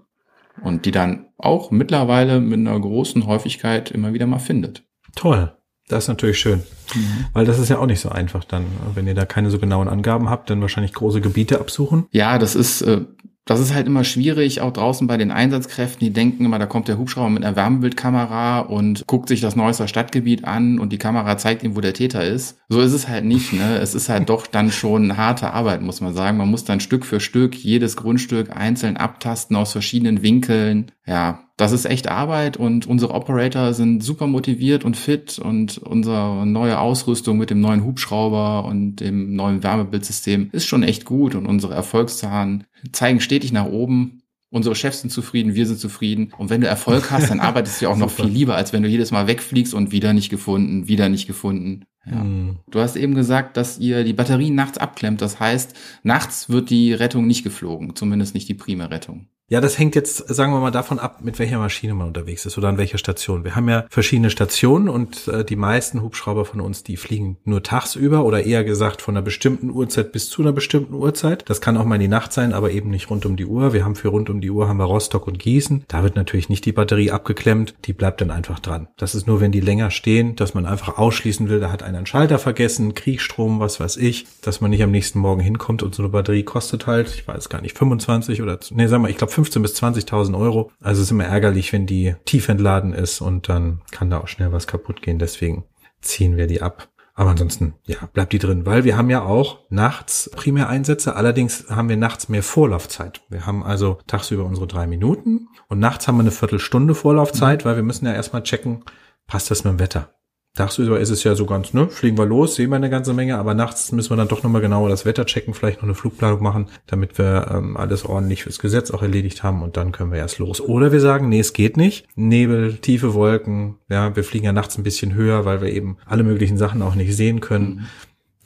und 0.61 0.85
die 0.85 0.91
dann 0.91 1.27
auch 1.37 1.71
mittlerweile 1.71 2.41
mit 2.41 2.59
einer 2.59 2.77
großen 2.77 3.25
Häufigkeit 3.25 3.91
immer 3.91 4.13
wieder 4.13 4.27
mal 4.27 4.39
findet. 4.39 4.83
Toll. 5.15 5.55
Das 5.87 6.05
ist 6.05 6.07
natürlich 6.09 6.39
schön. 6.39 6.63
Mhm. 6.93 7.25
Weil 7.33 7.45
das 7.45 7.59
ist 7.59 7.69
ja 7.69 7.79
auch 7.79 7.85
nicht 7.85 7.99
so 7.99 8.09
einfach 8.09 8.43
dann, 8.43 8.65
wenn 8.93 9.07
ihr 9.07 9.13
da 9.13 9.25
keine 9.25 9.49
so 9.49 9.59
genauen 9.59 9.87
Angaben 9.87 10.29
habt, 10.29 10.49
dann 10.49 10.61
wahrscheinlich 10.61 10.93
große 10.93 11.21
Gebiete 11.21 11.59
absuchen. 11.59 12.07
Ja, 12.11 12.37
das 12.37 12.55
ist 12.55 12.81
äh, 12.81 13.01
das 13.45 13.59
ist 13.59 13.73
halt 13.73 13.87
immer 13.87 14.03
schwierig, 14.03 14.61
auch 14.61 14.71
draußen 14.71 15.07
bei 15.07 15.17
den 15.17 15.31
Einsatzkräften, 15.31 15.99
die 15.99 16.13
denken 16.13 16.45
immer, 16.45 16.59
da 16.59 16.67
kommt 16.67 16.87
der 16.87 16.99
Hubschrauber 16.99 17.29
mit 17.29 17.43
einer 17.43 17.55
Wärmebildkamera 17.55 18.59
und 18.59 19.07
guckt 19.07 19.29
sich 19.29 19.41
das 19.41 19.55
neueste 19.55 19.87
Stadtgebiet 19.87 20.45
an 20.45 20.77
und 20.77 20.93
die 20.93 20.99
Kamera 20.99 21.37
zeigt 21.37 21.63
ihm, 21.63 21.75
wo 21.75 21.81
der 21.81 21.93
Täter 21.93 22.23
ist. 22.23 22.59
So 22.69 22.81
ist 22.81 22.93
es 22.93 23.07
halt 23.07 23.25
nicht, 23.25 23.51
ne? 23.53 23.79
Es 23.79 23.95
ist 23.95 24.09
halt 24.09 24.29
doch 24.29 24.45
dann 24.45 24.71
schon 24.71 25.17
harte 25.17 25.53
Arbeit, 25.53 25.81
muss 25.81 26.01
man 26.01 26.13
sagen. 26.13 26.37
Man 26.37 26.51
muss 26.51 26.65
dann 26.65 26.79
Stück 26.79 27.03
für 27.03 27.19
Stück 27.19 27.55
jedes 27.55 27.97
Grundstück 27.97 28.55
einzeln 28.55 28.95
abtasten 28.95 29.55
aus 29.55 29.71
verschiedenen 29.71 30.21
Winkeln. 30.21 30.91
Ja, 31.07 31.39
das 31.57 31.71
ist 31.71 31.85
echt 31.85 32.07
Arbeit 32.07 32.57
und 32.57 32.87
unsere 32.87 33.13
Operator 33.13 33.73
sind 33.73 34.03
super 34.03 34.27
motiviert 34.27 34.85
und 34.85 34.97
fit 34.97 35.39
und 35.39 35.77
unsere 35.79 36.45
neue 36.45 36.79
Ausrüstung 36.79 37.37
mit 37.37 37.49
dem 37.49 37.59
neuen 37.59 37.83
Hubschrauber 37.83 38.65
und 38.65 38.97
dem 38.97 39.35
neuen 39.35 39.63
Wärmebildsystem 39.63 40.49
ist 40.53 40.67
schon 40.67 40.83
echt 40.83 41.05
gut 41.05 41.35
und 41.35 41.45
unsere 41.45 41.73
Erfolgszahlen 41.73 42.65
zeigen 42.91 43.19
stetig 43.19 43.51
nach 43.51 43.65
oben. 43.65 44.23
Unsere 44.49 44.75
Chefs 44.75 45.01
sind 45.01 45.11
zufrieden, 45.11 45.55
wir 45.55 45.65
sind 45.65 45.79
zufrieden. 45.79 46.33
Und 46.37 46.49
wenn 46.49 46.59
du 46.59 46.67
Erfolg 46.67 47.09
hast, 47.09 47.29
dann 47.29 47.39
arbeitest 47.41 47.81
du 47.81 47.87
auch 47.87 47.95
noch 47.95 48.11
viel 48.11 48.25
lieber, 48.25 48.55
als 48.55 48.73
wenn 48.73 48.83
du 48.83 48.89
jedes 48.89 49.11
Mal 49.11 49.27
wegfliegst 49.27 49.73
und 49.73 49.91
wieder 49.91 50.13
nicht 50.13 50.29
gefunden, 50.29 50.87
wieder 50.87 51.07
nicht 51.07 51.25
gefunden. 51.25 51.85
Ja. 52.05 52.23
Mhm. 52.23 52.59
Du 52.69 52.79
hast 52.79 52.97
eben 52.97 53.15
gesagt, 53.15 53.55
dass 53.55 53.79
ihr 53.79 54.03
die 54.03 54.13
Batterien 54.13 54.55
nachts 54.55 54.77
abklemmt. 54.77 55.21
Das 55.21 55.39
heißt, 55.39 55.73
nachts 56.03 56.49
wird 56.49 56.69
die 56.69 56.93
Rettung 56.93 57.27
nicht 57.27 57.43
geflogen, 57.43 57.95
zumindest 57.95 58.33
nicht 58.33 58.49
die 58.49 58.53
Primärettung. 58.53 59.27
Ja, 59.51 59.59
das 59.59 59.77
hängt 59.77 59.95
jetzt, 59.95 60.29
sagen 60.33 60.53
wir 60.53 60.61
mal, 60.61 60.71
davon 60.71 60.97
ab, 60.97 61.17
mit 61.23 61.37
welcher 61.37 61.59
Maschine 61.59 61.93
man 61.93 62.07
unterwegs 62.07 62.45
ist 62.45 62.57
oder 62.57 62.69
an 62.69 62.77
welcher 62.77 62.97
Station. 62.97 63.43
Wir 63.43 63.53
haben 63.53 63.67
ja 63.67 63.85
verschiedene 63.89 64.29
Stationen 64.29 64.87
und 64.87 65.27
äh, 65.27 65.43
die 65.43 65.57
meisten 65.57 66.01
Hubschrauber 66.01 66.45
von 66.45 66.61
uns, 66.61 66.83
die 66.83 66.95
fliegen 66.95 67.35
nur 67.43 67.61
tagsüber 67.61 68.23
oder 68.23 68.45
eher 68.45 68.63
gesagt 68.63 69.01
von 69.01 69.17
einer 69.17 69.21
bestimmten 69.21 69.69
Uhrzeit 69.69 70.13
bis 70.13 70.29
zu 70.29 70.41
einer 70.41 70.53
bestimmten 70.53 70.93
Uhrzeit. 70.93 71.49
Das 71.49 71.59
kann 71.59 71.75
auch 71.75 71.83
mal 71.83 71.95
in 71.95 72.01
die 72.01 72.07
Nacht 72.07 72.31
sein, 72.31 72.53
aber 72.53 72.71
eben 72.71 72.89
nicht 72.91 73.09
rund 73.09 73.25
um 73.25 73.35
die 73.35 73.45
Uhr. 73.45 73.73
Wir 73.73 73.83
haben 73.83 73.95
für 73.95 74.07
rund 74.07 74.29
um 74.29 74.39
die 74.39 74.49
Uhr 74.49 74.69
haben 74.69 74.77
wir 74.77 74.85
Rostock 74.85 75.27
und 75.27 75.37
Gießen. 75.37 75.83
Da 75.89 76.01
wird 76.01 76.15
natürlich 76.15 76.47
nicht 76.47 76.63
die 76.63 76.71
Batterie 76.71 77.11
abgeklemmt, 77.11 77.75
die 77.83 77.91
bleibt 77.91 78.21
dann 78.21 78.31
einfach 78.31 78.59
dran. 78.59 78.87
Das 78.95 79.15
ist 79.15 79.27
nur, 79.27 79.41
wenn 79.41 79.51
die 79.51 79.59
länger 79.59 79.91
stehen, 79.91 80.37
dass 80.37 80.53
man 80.53 80.65
einfach 80.65 80.97
ausschließen 80.97 81.49
will, 81.49 81.59
da 81.59 81.73
hat 81.73 81.83
einer 81.83 81.97
einen 81.97 82.07
Schalter 82.07 82.39
vergessen, 82.39 82.95
Kriegsstrom, 82.95 83.59
was 83.59 83.81
weiß 83.81 83.97
ich, 83.97 84.27
dass 84.39 84.61
man 84.61 84.71
nicht 84.71 84.81
am 84.81 84.91
nächsten 84.91 85.19
Morgen 85.19 85.41
hinkommt 85.41 85.83
und 85.83 85.93
so 85.93 86.03
eine 86.03 86.09
Batterie 86.09 86.43
kostet 86.43 86.87
halt, 86.87 87.13
ich 87.13 87.27
weiß 87.27 87.49
gar 87.49 87.59
nicht, 87.59 87.77
25 87.77 88.41
oder, 88.41 88.57
nee, 88.69 88.87
sag 88.87 89.01
mal, 89.01 89.11
ich 89.11 89.17
glaube 89.17 89.40
15 89.41 89.61
bis 89.63 89.81
20.000 89.81 90.37
Euro. 90.37 90.71
Also 90.79 91.01
es 91.01 91.07
ist 91.07 91.11
immer 91.11 91.25
ärgerlich, 91.25 91.73
wenn 91.73 91.87
die 91.87 92.15
tief 92.25 92.47
entladen 92.47 92.93
ist 92.93 93.21
und 93.21 93.49
dann 93.49 93.81
kann 93.89 94.11
da 94.11 94.19
auch 94.19 94.27
schnell 94.27 94.51
was 94.51 94.67
kaputt 94.67 95.01
gehen. 95.01 95.17
Deswegen 95.17 95.63
ziehen 95.99 96.37
wir 96.37 96.45
die 96.45 96.61
ab. 96.61 96.89
Aber 97.15 97.31
ansonsten, 97.31 97.73
ja, 97.85 97.97
bleibt 98.13 98.33
die 98.33 98.39
drin, 98.39 98.67
weil 98.67 98.83
wir 98.83 98.97
haben 98.97 99.09
ja 99.09 99.23
auch 99.23 99.59
nachts 99.69 100.29
Primäreinsätze. 100.35 101.15
Allerdings 101.15 101.65
haben 101.69 101.89
wir 101.89 101.97
nachts 101.97 102.29
mehr 102.29 102.43
Vorlaufzeit. 102.43 103.21
Wir 103.29 103.47
haben 103.47 103.63
also 103.63 103.97
tagsüber 104.05 104.45
unsere 104.45 104.67
drei 104.67 104.85
Minuten 104.85 105.47
und 105.67 105.79
nachts 105.79 106.07
haben 106.07 106.17
wir 106.17 106.21
eine 106.21 106.31
Viertelstunde 106.31 106.93
Vorlaufzeit, 106.93 107.65
weil 107.65 107.75
wir 107.75 107.83
müssen 107.83 108.05
ja 108.05 108.13
erstmal 108.13 108.43
checken, 108.43 108.83
passt 109.25 109.49
das 109.49 109.63
mit 109.63 109.73
dem 109.73 109.79
Wetter. 109.79 110.13
Tagsüber 110.53 110.99
ist 110.99 111.11
es 111.11 111.23
ja 111.23 111.33
so 111.33 111.45
ganz, 111.45 111.73
ne, 111.73 111.87
fliegen 111.87 112.17
wir 112.17 112.25
los, 112.25 112.55
sehen 112.55 112.71
wir 112.71 112.75
eine 112.75 112.89
ganze 112.89 113.13
Menge, 113.13 113.37
aber 113.37 113.53
nachts 113.53 113.93
müssen 113.93 114.09
wir 114.09 114.17
dann 114.17 114.27
doch 114.27 114.43
nochmal 114.43 114.61
genauer 114.61 114.89
das 114.89 115.05
Wetter 115.05 115.25
checken, 115.25 115.53
vielleicht 115.53 115.77
noch 115.77 115.85
eine 115.85 115.95
Flugplanung 115.95 116.43
machen, 116.43 116.67
damit 116.87 117.17
wir 117.17 117.47
ähm, 117.49 117.77
alles 117.77 118.03
ordentlich 118.03 118.43
fürs 118.43 118.59
Gesetz 118.59 118.91
auch 118.91 119.01
erledigt 119.01 119.43
haben 119.43 119.63
und 119.63 119.77
dann 119.77 119.93
können 119.93 120.11
wir 120.11 120.19
erst 120.19 120.39
los. 120.39 120.59
Oder 120.59 120.91
wir 120.91 120.99
sagen, 120.99 121.29
nee, 121.29 121.39
es 121.39 121.53
geht 121.53 121.77
nicht. 121.77 122.05
Nebel, 122.15 122.75
tiefe 122.75 123.13
Wolken, 123.13 123.77
ja, 123.87 124.13
wir 124.13 124.25
fliegen 124.25 124.45
ja 124.45 124.51
nachts 124.51 124.77
ein 124.77 124.83
bisschen 124.83 125.13
höher, 125.13 125.45
weil 125.45 125.61
wir 125.61 125.69
eben 125.69 125.97
alle 126.05 126.23
möglichen 126.23 126.57
Sachen 126.57 126.81
auch 126.81 126.95
nicht 126.95 127.15
sehen 127.15 127.39
können. 127.39 127.67
Mhm. 127.69 127.85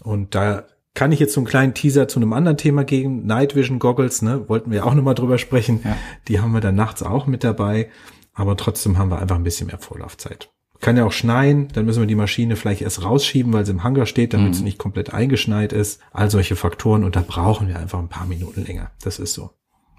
Und 0.04 0.36
da 0.36 0.66
kann 0.94 1.12
ich 1.12 1.20
jetzt 1.20 1.34
so 1.34 1.40
einen 1.40 1.48
kleinen 1.48 1.74
Teaser 1.74 2.08
zu 2.08 2.20
einem 2.20 2.34
anderen 2.34 2.58
Thema 2.58 2.84
geben. 2.84 3.26
Night 3.26 3.56
Vision 3.56 3.80
Goggles, 3.80 4.22
ne, 4.22 4.48
wollten 4.48 4.70
wir 4.70 4.86
auch 4.86 4.94
nochmal 4.94 5.16
drüber 5.16 5.40
sprechen. 5.40 5.82
Ja. 5.84 5.98
Die 6.28 6.40
haben 6.40 6.54
wir 6.54 6.62
dann 6.62 6.76
nachts 6.76 7.02
auch 7.02 7.26
mit 7.26 7.44
dabei. 7.44 7.90
Aber 8.36 8.56
trotzdem 8.58 8.98
haben 9.00 9.10
wir 9.10 9.20
einfach 9.20 9.38
ein 9.38 9.44
bisschen 9.44 9.68
mehr 9.68 9.80
Vorlaufzeit. 9.80 10.52
Kann 10.86 10.98
ja 10.98 11.06
auch 11.06 11.12
schneien, 11.12 11.70
dann 11.74 11.86
müssen 11.86 12.02
wir 12.02 12.06
die 12.06 12.14
Maschine 12.14 12.56
vielleicht 12.56 12.84
erst 12.84 13.04
rausschieben, 13.04 13.52
weil 13.54 13.66
sie 13.66 13.72
im 13.72 13.84
Hangar 13.84 14.06
steht, 14.06 14.36
damit 14.36 14.50
mhm. 14.50 14.54
sie 14.54 14.64
nicht 14.64 14.78
komplett 14.78 15.12
eingeschneit 15.16 15.74
ist. 15.74 16.00
All 16.12 16.30
solche 16.30 16.56
Faktoren 16.56 17.04
und 17.04 17.16
da 17.16 17.26
brauchen 17.28 17.68
wir 17.68 17.80
einfach 17.80 17.98
ein 17.98 18.08
paar 18.08 18.28
Minuten 18.28 18.64
länger. 18.64 18.92
Das 19.04 19.18
ist 19.18 19.34
so. 19.34 19.50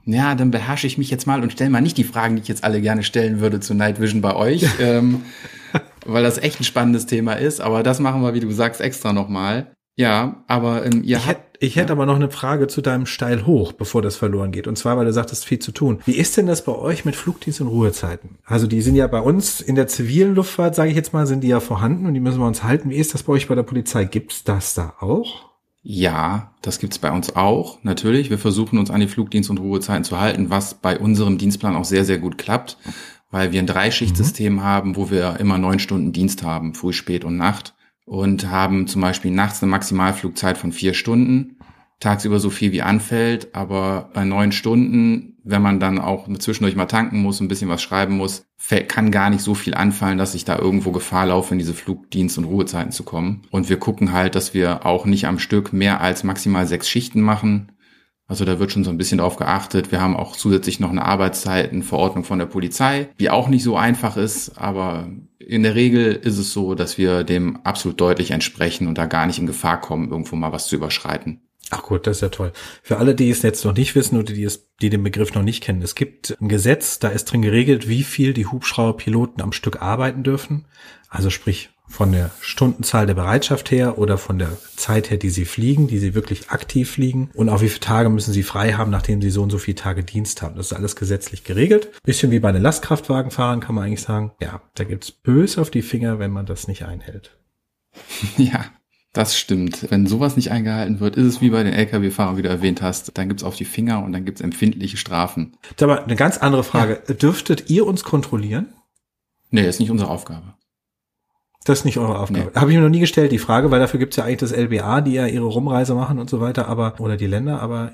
Ja, 0.05 0.37
dann 0.37 0.53
beherrsche 0.53 0.87
ich 0.87 0.97
mich 0.97 1.11
jetzt 1.11 1.27
mal 1.27 1.43
und 1.43 1.51
stelle 1.51 1.71
mal 1.71 1.81
nicht 1.81 1.97
die 1.97 2.05
Fragen, 2.05 2.37
die 2.37 2.43
ich 2.43 2.47
jetzt 2.47 2.63
alle 2.63 2.81
gerne 2.81 3.03
stellen 3.03 3.41
würde 3.41 3.59
zu 3.59 3.75
Night 3.75 4.01
Vision 4.01 4.21
bei 4.21 4.37
euch, 4.37 4.65
ähm, 4.81 5.23
weil 6.05 6.23
das 6.23 6.39
echt 6.39 6.61
ein 6.61 6.65
spannendes 6.65 7.07
Thema 7.07 7.33
ist. 7.33 7.61
Aber 7.61 7.83
das 7.83 7.99
machen 7.99 8.23
wir, 8.23 8.35
wie 8.35 8.41
du 8.41 8.53
sagst, 8.53 8.81
extra 8.81 9.13
nochmal. 9.13 9.73
Ja, 9.97 10.45
aber 10.47 10.85
ähm, 10.85 11.03
ihr 11.03 11.17
Ich 11.17 11.27
habt 11.27 11.29
hätte 11.29 11.47
ich 11.59 11.77
hätte 11.77 11.93
aber 11.93 12.05
noch 12.05 12.17
eine 12.17 12.31
Frage 12.31 12.67
zu 12.67 12.83
deinem 12.83 13.07
Steil 13.07 13.47
hoch, 13.47 13.73
bevor 13.73 14.03
das 14.03 14.17
verloren 14.17 14.53
geht. 14.53 14.67
Und 14.67 14.77
zwar, 14.77 14.97
weil 14.99 15.07
du 15.07 15.13
sagtest, 15.13 15.47
viel 15.47 15.59
zu 15.59 15.73
tun. 15.73 16.01
Wie 16.05 16.17
ist 16.17 16.37
denn 16.37 16.47
das 16.47 16.63
bei 16.65 16.75
euch 16.75 17.07
mit 17.07 17.17
Flugdienst 17.17 17.63
und 17.63 17.69
Ruhezeiten? 17.69 18.37
Also 18.45 18.67
die 18.67 18.83
sind 18.83 18.95
ja 18.95 19.07
bei 19.07 19.21
uns 19.21 19.63
in 19.63 19.75
der 19.75 19.87
zivilen 19.87 20.35
Luftfahrt, 20.35 20.75
sage 20.75 20.91
ich 20.91 20.97
jetzt 20.97 21.15
mal, 21.15 21.27
sind 21.27 21.43
die 21.43 21.49
ja 21.49 21.61
vorhanden 21.61 22.07
und 22.07 22.15
die 22.15 22.21
müssen 22.21 22.41
wir 22.41 22.47
uns 22.47 22.63
halten. 22.63 22.91
Wie 22.91 22.97
ist 22.97 23.15
das 23.15 23.23
bei 23.23 23.33
euch 23.33 23.49
bei 23.49 23.55
der 23.55 23.63
Polizei? 23.63 24.05
Gibt's 24.05 24.45
das 24.45 24.75
da 24.75 24.95
auch? 25.01 25.51
Ja, 25.83 26.53
das 26.63 26.79
gibt's 26.79 26.99
bei 26.99 27.11
uns 27.11 27.37
auch. 27.37 27.79
Natürlich, 27.83 28.29
wir 28.29 28.39
versuchen 28.39 28.79
uns 28.79 28.91
an 28.91 29.01
die 29.01 29.09
Flugdienst- 29.09 29.51
und 29.51 29.61
Ruhezeiten 29.61 30.05
zu 30.05 30.19
halten, 30.19 30.51
was 30.51 30.75
bei 30.75 30.99
unserem 30.99 31.39
Dienstplan 31.39 31.77
auch 31.77 31.85
sehr, 31.85 32.05
sehr 32.05 32.19
gut 32.19 32.39
klappt, 32.39 32.77
weil 33.31 33.53
wir 33.53 33.61
ein 33.61 33.67
Dreischichtsystem 33.69 34.63
haben, 34.63 34.97
wo 34.97 35.11
wir 35.11 35.39
immer 35.39 35.59
neun 35.59 35.79
Stunden 35.79 36.13
Dienst 36.13 36.43
haben, 36.43 36.75
früh, 36.75 36.93
spät 36.93 37.25
und 37.25 37.37
Nacht 37.37 37.76
und 38.07 38.51
haben 38.51 38.87
zum 38.87 39.03
Beispiel 39.03 39.31
nachts 39.31 39.63
eine 39.63 39.71
Maximalflugzeit 39.71 40.57
von 40.57 40.73
vier 40.73 40.95
Stunden, 40.95 41.59
tagsüber 42.01 42.39
so 42.39 42.51
viel 42.51 42.73
wie 42.73 42.83
anfällt, 42.83 43.55
aber 43.55 44.11
bei 44.15 44.25
neun 44.25 44.53
Stunden, 44.53 45.37
wenn 45.45 45.63
man 45.63 45.81
dann 45.81 45.99
auch 45.99 46.29
zwischendurch 46.39 46.77
mal 46.77 46.87
tanken 46.87 47.21
muss, 47.21 47.41
ein 47.41 47.49
bisschen 47.49 47.69
was 47.69 47.83
schreiben 47.83 48.17
muss, 48.17 48.47
kann 48.89 49.11
gar 49.11 49.31
nicht 49.31 49.43
so 49.43 49.55
viel 49.55 49.75
anfallen, 49.75 50.19
dass 50.19 50.35
ich 50.35 50.45
da 50.45 50.59
irgendwo 50.59 50.93
Gefahr 50.93 51.27
laufe, 51.27 51.55
in 51.55 51.59
diese 51.59 51.75
Flugdienst- 51.75 52.39
und 52.39 52.45
Ruhezeiten 52.45 52.93
zu 52.93 53.03
kommen. 53.03 53.43
Und 53.51 53.69
wir 53.69 53.79
gucken 53.79 54.13
halt, 54.13 54.35
dass 54.35 54.55
wir 54.55 54.85
auch 54.87 55.07
nicht 55.07 55.27
am 55.27 55.39
Stück 55.39 55.73
mehr 55.73 56.01
als 56.01 56.25
maximal 56.25 56.67
sechs 56.67 56.89
Schichten 56.89 57.21
machen. 57.21 57.73
Also 58.29 58.45
da 58.45 58.59
wird 58.59 58.73
schon 58.73 58.83
so 58.83 58.91
ein 58.91 58.99
bisschen 58.99 59.19
drauf 59.19 59.37
geachtet. 59.37 59.93
Wir 59.93 60.01
haben 60.01 60.17
auch 60.17 60.35
zusätzlich 60.35 60.81
noch 60.81 60.91
eine 60.91 61.05
Arbeitszeitenverordnung 61.05 62.25
von 62.25 62.39
der 62.39 62.47
Polizei, 62.47 63.09
die 63.21 63.31
auch 63.31 63.49
nicht 63.49 63.63
so 63.63 63.77
einfach 63.77 64.17
ist, 64.17 64.59
aber 64.59 65.09
in 65.39 65.63
der 65.63 65.77
Regel 65.77 66.13
ist 66.13 66.39
es 66.39 66.53
so, 66.53 66.75
dass 66.75 66.99
wir 66.99 67.23
dem 67.23 67.59
absolut 67.63 68.01
deutlich 68.01 68.33
entsprechen 68.33 68.89
und 68.89 68.99
da 68.99 69.07
gar 69.07 69.27
nicht 69.27 69.39
in 69.39 69.47
Gefahr 69.47 69.81
kommen, 69.81 70.11
irgendwo 70.11 70.35
mal 70.35 70.51
was 70.51 70.67
zu 70.67 70.75
überschreiten. 70.75 71.41
Ach 71.71 71.83
gut, 71.83 72.07
das 72.07 72.19
ist 72.19 72.21
ja 72.23 72.29
toll. 72.29 72.53
Für 72.83 72.99
alle, 72.99 73.15
die 73.15 73.31
es 73.31 73.43
jetzt 73.43 73.65
noch 73.65 73.75
nicht 73.75 73.95
wissen 73.95 74.19
oder 74.19 74.33
die, 74.33 74.45
es, 74.45 74.69
die 74.81 74.91
den 74.91 75.03
Begriff 75.03 75.35
noch 75.35 75.43
nicht 75.43 75.63
kennen, 75.63 75.83
es 75.83 75.95
gibt 75.95 76.37
ein 76.41 76.49
Gesetz, 76.49 76.99
da 76.99 77.09
ist 77.09 77.25
drin 77.27 77.43
geregelt, 77.43 77.89
wie 77.89 78.05
viel 78.05 78.33
die 78.33 78.47
Hubschrauberpiloten 78.47 79.43
am 79.43 79.53
Stück 79.53 79.83
arbeiten 79.83 80.23
dürfen. 80.23 80.67
Also 81.09 81.31
sprich 81.31 81.71
von 81.89 82.13
der 82.13 82.31
Stundenzahl 82.41 83.07
der 83.07 83.15
Bereitschaft 83.15 83.71
her 83.71 83.99
oder 83.99 84.19
von 84.19 84.39
der 84.39 84.51
Zeit 84.77 85.11
her, 85.11 85.19
die 85.19 85.31
sie 85.31 85.45
fliegen, 85.45 85.87
die 85.87 85.99
sie 85.99 86.15
wirklich 86.15 86.51
aktiv 86.51 86.91
fliegen 86.91 87.31
und 87.35 87.49
auch 87.49 87.61
wie 87.61 87.69
viele 87.69 87.81
Tage 87.81 88.09
müssen 88.09 88.33
sie 88.33 88.43
frei 88.43 88.73
haben, 88.73 88.91
nachdem 88.91 89.23
sie 89.23 89.31
so 89.31 89.43
und 89.43 89.51
so 89.51 89.59
viele 89.59 89.77
Tage 89.77 90.05
Dienst 90.05 90.43
haben. 90.43 90.57
Das 90.57 90.67
ist 90.67 90.73
alles 90.73 90.97
gesetzlich 90.97 91.45
geregelt. 91.45 91.91
Bisschen 92.03 92.31
wie 92.31 92.41
bei 92.41 92.53
den 92.53 92.63
Lastkraftwagenfahrern 92.63 93.61
kann 93.61 93.75
man 93.75 93.85
eigentlich 93.85 94.03
sagen. 94.03 94.33
Ja, 94.41 94.61
da 94.75 94.85
gibt's 94.85 95.11
bös 95.11 95.59
auf 95.59 95.71
die 95.71 95.83
Finger, 95.83 96.19
wenn 96.19 96.31
man 96.31 96.47
das 96.47 96.69
nicht 96.69 96.85
einhält. 96.85 97.39
Ja, 98.37 98.67
das 99.17 99.39
stimmt. 99.39 99.91
Wenn 99.91 100.07
sowas 100.07 100.37
nicht 100.37 100.51
eingehalten 100.51 101.01
wird, 101.01 101.17
ist 101.17 101.25
es 101.25 101.41
wie 101.41 101.49
bei 101.49 101.63
den 101.63 101.73
Lkw-Fahrern, 101.73 102.37
wie 102.37 102.43
du 102.43 102.51
erwähnt 102.51 102.83
hast. 102.83 103.17
Dann 103.17 103.29
gibt's 103.29 103.45
auf 103.45 103.57
die 103.57 103.65
Finger 103.65 104.05
und 104.05 104.13
dann 104.13 104.27
gibt's 104.27 104.43
empfindliche 104.43 104.99
Strafen. 104.99 105.57
Aber 105.81 106.05
eine 106.05 106.17
ganz 106.17 106.37
andere 106.37 106.63
Frage. 106.63 107.03
Dürftet 107.15 107.71
ihr 107.71 107.87
uns 107.87 108.05
kontrollieren? 108.05 108.75
Nee, 109.51 109.67
ist 109.67 109.81
nicht 109.81 109.91
unsere 109.91 110.11
Aufgabe. 110.11 110.53
Das 111.67 111.81
ist 111.81 111.85
nicht 111.85 111.99
eure 111.99 112.21
Aufgabe. 112.21 112.53
Habe 112.55 112.71
ich 112.71 112.77
mir 112.77 112.83
noch 112.83 112.91
nie 112.91 113.01
gestellt, 113.01 113.33
die 113.33 113.39
Frage, 113.39 113.73
weil 113.73 113.81
dafür 113.81 113.99
gibt's 113.99 114.17
ja 114.17 114.25
eigentlich 114.25 114.39
das 114.39 114.53
LBA, 114.53 115.01
die 115.01 115.15
ja 115.15 115.27
ihre 115.27 115.47
Rumreise 115.47 115.95
machen 115.97 116.21
und 116.21 116.31
so 116.31 116.41
weiter, 116.41 116.69
aber, 116.69 116.95
oder 117.01 117.17
die 117.17 117.27
Länder, 117.27 117.61
aber 117.61 117.93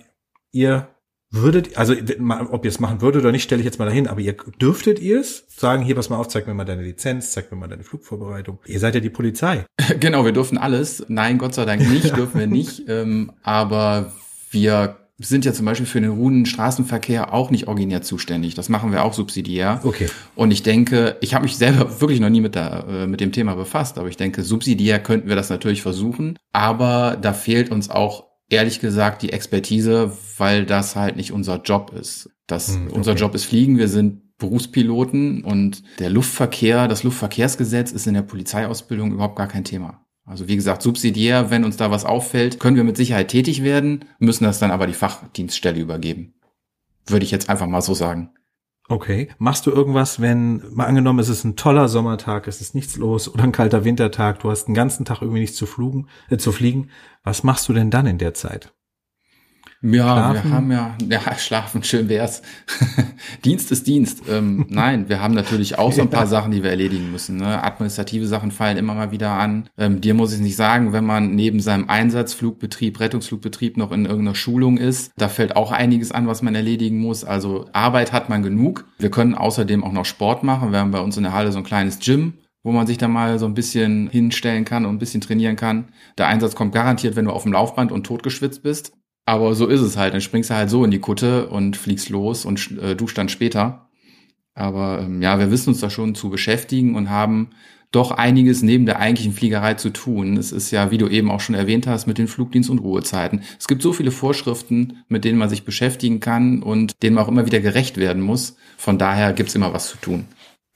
ihr 0.52 0.88
würdet, 1.30 1.78
also 1.78 1.94
ob 2.50 2.64
ihr 2.66 2.68
es 2.68 2.80
machen 2.80 3.00
würdet 3.00 3.22
oder 3.22 3.32
nicht, 3.32 3.44
stelle 3.44 3.60
ich 3.60 3.64
jetzt 3.64 3.78
mal 3.78 3.86
dahin, 3.86 4.06
aber 4.06 4.20
ihr 4.20 4.34
dürftet 4.60 4.98
ihr 4.98 5.20
es 5.20 5.46
sagen, 5.48 5.82
hier, 5.82 5.94
pass 5.94 6.10
mal 6.10 6.18
auf, 6.18 6.28
zeig 6.28 6.46
mir 6.46 6.52
mal 6.52 6.66
deine 6.66 6.82
Lizenz, 6.82 7.32
zeig 7.32 7.50
mir 7.50 7.56
mal 7.56 7.68
deine 7.68 7.82
Flugvorbereitung. 7.82 8.58
Ihr 8.66 8.78
seid 8.78 8.94
ja 8.94 9.00
die 9.00 9.10
Polizei. 9.10 9.64
Genau, 9.98 10.24
wir 10.24 10.32
dürfen 10.32 10.58
alles. 10.58 11.04
Nein, 11.08 11.38
Gott 11.38 11.54
sei 11.54 11.64
Dank 11.64 11.88
nicht, 11.88 12.16
dürfen 12.16 12.38
wir 12.40 12.46
nicht. 12.46 12.82
Ähm, 12.88 13.32
aber 13.42 14.12
wir 14.50 15.01
sind 15.22 15.44
ja 15.44 15.52
zum 15.52 15.66
Beispiel 15.66 15.86
für 15.86 16.00
den 16.00 16.10
ruhenden 16.10 16.46
Straßenverkehr 16.46 17.32
auch 17.32 17.50
nicht 17.50 17.68
originär 17.68 18.02
zuständig. 18.02 18.54
Das 18.54 18.68
machen 18.68 18.92
wir 18.92 19.04
auch 19.04 19.12
subsidiär. 19.12 19.80
Okay. 19.84 20.08
Und 20.34 20.50
ich 20.50 20.62
denke, 20.62 21.16
ich 21.20 21.34
habe 21.34 21.44
mich 21.44 21.56
selber 21.56 22.00
wirklich 22.00 22.20
noch 22.20 22.30
nie 22.30 22.40
mit, 22.40 22.54
der, 22.54 22.86
äh, 22.88 23.06
mit 23.06 23.20
dem 23.20 23.32
Thema 23.32 23.54
befasst, 23.54 23.98
aber 23.98 24.08
ich 24.08 24.16
denke, 24.16 24.42
subsidiär 24.42 24.98
könnten 25.00 25.28
wir 25.28 25.36
das 25.36 25.50
natürlich 25.50 25.82
versuchen. 25.82 26.38
Aber 26.52 27.16
da 27.20 27.32
fehlt 27.32 27.70
uns 27.70 27.90
auch 27.90 28.24
ehrlich 28.48 28.80
gesagt 28.80 29.22
die 29.22 29.32
Expertise, 29.32 30.12
weil 30.36 30.66
das 30.66 30.94
halt 30.96 31.16
nicht 31.16 31.32
unser 31.32 31.62
Job 31.62 31.92
ist. 31.98 32.30
Das, 32.46 32.74
Hm, 32.74 32.86
okay. 32.86 32.94
Unser 32.94 33.14
Job 33.14 33.34
ist 33.34 33.44
Fliegen, 33.44 33.78
wir 33.78 33.88
sind 33.88 34.36
Berufspiloten 34.38 35.44
und 35.44 35.82
der 36.00 36.10
Luftverkehr, 36.10 36.88
das 36.88 37.04
Luftverkehrsgesetz 37.04 37.92
ist 37.92 38.06
in 38.06 38.14
der 38.14 38.22
Polizeiausbildung 38.22 39.12
überhaupt 39.12 39.36
gar 39.36 39.46
kein 39.46 39.64
Thema. 39.64 40.04
Also 40.24 40.46
wie 40.48 40.56
gesagt, 40.56 40.82
subsidiär, 40.82 41.50
wenn 41.50 41.64
uns 41.64 41.76
da 41.76 41.90
was 41.90 42.04
auffällt, 42.04 42.60
können 42.60 42.76
wir 42.76 42.84
mit 42.84 42.96
Sicherheit 42.96 43.28
tätig 43.28 43.62
werden, 43.62 44.04
müssen 44.18 44.44
das 44.44 44.58
dann 44.58 44.70
aber 44.70 44.86
die 44.86 44.92
Fachdienststelle 44.92 45.80
übergeben. 45.80 46.34
Würde 47.06 47.24
ich 47.24 47.32
jetzt 47.32 47.50
einfach 47.50 47.66
mal 47.66 47.82
so 47.82 47.94
sagen. 47.94 48.30
Okay. 48.88 49.28
Machst 49.38 49.66
du 49.66 49.70
irgendwas, 49.70 50.20
wenn, 50.20 50.62
mal 50.74 50.86
angenommen, 50.86 51.18
es 51.18 51.28
ist 51.28 51.44
ein 51.44 51.56
toller 51.56 51.88
Sommertag, 51.88 52.46
es 52.46 52.60
ist 52.60 52.74
nichts 52.74 52.96
los 52.96 53.32
oder 53.32 53.44
ein 53.44 53.52
kalter 53.52 53.84
Wintertag, 53.84 54.40
du 54.40 54.50
hast 54.50 54.66
den 54.66 54.74
ganzen 54.74 55.04
Tag 55.04 55.22
irgendwie 55.22 55.40
nichts 55.40 55.56
zu 55.56 55.66
fliegen, 55.66 56.08
äh, 56.30 56.36
zu 56.36 56.52
fliegen. 56.52 56.90
Was 57.24 57.42
machst 57.42 57.68
du 57.68 57.72
denn 57.72 57.90
dann 57.90 58.06
in 58.06 58.18
der 58.18 58.34
Zeit? 58.34 58.74
Ja, 59.82 60.32
Schlafen? 60.32 60.34
wir 60.34 60.56
haben 60.56 60.70
ja, 60.70 60.96
ja, 61.08 61.38
schlafen, 61.38 61.82
schön 61.82 62.08
wär's. 62.08 62.42
Dienst 63.44 63.72
ist 63.72 63.88
Dienst. 63.88 64.22
Ähm, 64.28 64.66
nein, 64.70 65.08
wir 65.08 65.20
haben 65.20 65.34
natürlich 65.34 65.76
auch 65.76 65.92
so 65.92 66.02
ein 66.02 66.10
paar 66.10 66.28
Sachen, 66.28 66.52
die 66.52 66.62
wir 66.62 66.70
erledigen 66.70 67.10
müssen. 67.10 67.38
Ne? 67.38 67.62
Administrative 67.64 68.26
Sachen 68.26 68.52
fallen 68.52 68.76
immer 68.76 68.94
mal 68.94 69.10
wieder 69.10 69.32
an. 69.32 69.68
Ähm, 69.76 70.00
dir 70.00 70.14
muss 70.14 70.32
ich 70.32 70.40
nicht 70.40 70.54
sagen, 70.54 70.92
wenn 70.92 71.04
man 71.04 71.34
neben 71.34 71.58
seinem 71.58 71.88
Einsatzflugbetrieb, 71.88 73.00
Rettungsflugbetrieb 73.00 73.76
noch 73.76 73.90
in 73.90 74.04
irgendeiner 74.04 74.36
Schulung 74.36 74.78
ist, 74.78 75.10
da 75.16 75.28
fällt 75.28 75.56
auch 75.56 75.72
einiges 75.72 76.12
an, 76.12 76.28
was 76.28 76.42
man 76.42 76.54
erledigen 76.54 76.98
muss. 76.98 77.24
Also 77.24 77.66
Arbeit 77.72 78.12
hat 78.12 78.28
man 78.28 78.44
genug. 78.44 78.84
Wir 78.98 79.10
können 79.10 79.34
außerdem 79.34 79.82
auch 79.82 79.92
noch 79.92 80.04
Sport 80.04 80.44
machen. 80.44 80.70
Wir 80.70 80.78
haben 80.78 80.92
bei 80.92 81.00
uns 81.00 81.16
in 81.16 81.24
der 81.24 81.32
Halle 81.32 81.50
so 81.50 81.58
ein 81.58 81.64
kleines 81.64 81.98
Gym 81.98 82.34
wo 82.64 82.70
man 82.70 82.86
sich 82.86 82.96
dann 82.96 83.10
mal 83.10 83.40
so 83.40 83.46
ein 83.46 83.54
bisschen 83.54 84.08
hinstellen 84.08 84.64
kann 84.64 84.86
und 84.86 84.94
ein 84.94 84.98
bisschen 85.00 85.20
trainieren 85.20 85.56
kann. 85.56 85.88
Der 86.16 86.28
Einsatz 86.28 86.54
kommt 86.54 86.72
garantiert, 86.72 87.16
wenn 87.16 87.24
du 87.24 87.32
auf 87.32 87.42
dem 87.42 87.52
Laufband 87.52 87.90
und 87.90 88.06
totgeschwitzt 88.06 88.62
bist. 88.62 88.92
Aber 89.24 89.54
so 89.54 89.66
ist 89.66 89.80
es 89.80 89.96
halt. 89.96 90.14
Dann 90.14 90.20
springst 90.20 90.50
du 90.50 90.54
halt 90.54 90.70
so 90.70 90.84
in 90.84 90.90
die 90.90 90.98
Kutte 90.98 91.48
und 91.48 91.76
fliegst 91.76 92.08
los 92.08 92.44
und 92.44 92.78
äh, 92.78 92.96
duschst 92.96 93.16
dann 93.16 93.28
später. 93.28 93.88
Aber 94.54 95.00
ähm, 95.00 95.22
ja, 95.22 95.38
wir 95.38 95.50
wissen 95.50 95.70
uns 95.70 95.80
da 95.80 95.90
schon 95.90 96.14
zu 96.14 96.28
beschäftigen 96.28 96.94
und 96.94 97.08
haben 97.08 97.50
doch 97.92 98.10
einiges 98.10 98.62
neben 98.62 98.86
der 98.86 98.98
eigentlichen 98.98 99.34
Fliegerei 99.34 99.74
zu 99.74 99.90
tun. 99.90 100.38
Es 100.38 100.50
ist 100.50 100.70
ja, 100.70 100.90
wie 100.90 100.98
du 100.98 101.08
eben 101.08 101.30
auch 101.30 101.40
schon 101.40 101.54
erwähnt 101.54 101.86
hast, 101.86 102.06
mit 102.06 102.18
den 102.18 102.26
Flugdienst- 102.26 102.70
und 102.70 102.78
Ruhezeiten. 102.78 103.42
Es 103.58 103.68
gibt 103.68 103.82
so 103.82 103.92
viele 103.92 104.10
Vorschriften, 104.10 105.04
mit 105.08 105.24
denen 105.24 105.38
man 105.38 105.50
sich 105.50 105.64
beschäftigen 105.64 106.18
kann 106.18 106.62
und 106.62 107.02
denen 107.02 107.14
man 107.14 107.24
auch 107.24 107.28
immer 107.28 107.46
wieder 107.46 107.60
gerecht 107.60 107.98
werden 107.98 108.22
muss. 108.22 108.56
Von 108.78 108.98
daher 108.98 109.34
gibt's 109.34 109.54
immer 109.54 109.74
was 109.74 109.88
zu 109.88 109.98
tun. 109.98 110.24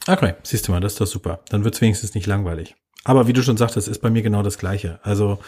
Okay, 0.06 0.34
siehst 0.42 0.68
du 0.68 0.72
mal, 0.72 0.80
das 0.80 0.92
ist 0.92 1.00
doch 1.00 1.06
super. 1.06 1.40
Dann 1.48 1.64
wird's 1.64 1.80
wenigstens 1.80 2.14
nicht 2.14 2.26
langweilig. 2.26 2.76
Aber 3.02 3.26
wie 3.26 3.32
du 3.32 3.42
schon 3.42 3.56
sagtest, 3.56 3.88
ist 3.88 4.00
bei 4.00 4.10
mir 4.10 4.22
genau 4.22 4.42
das 4.42 4.58
Gleiche. 4.58 5.00
Also 5.02 5.38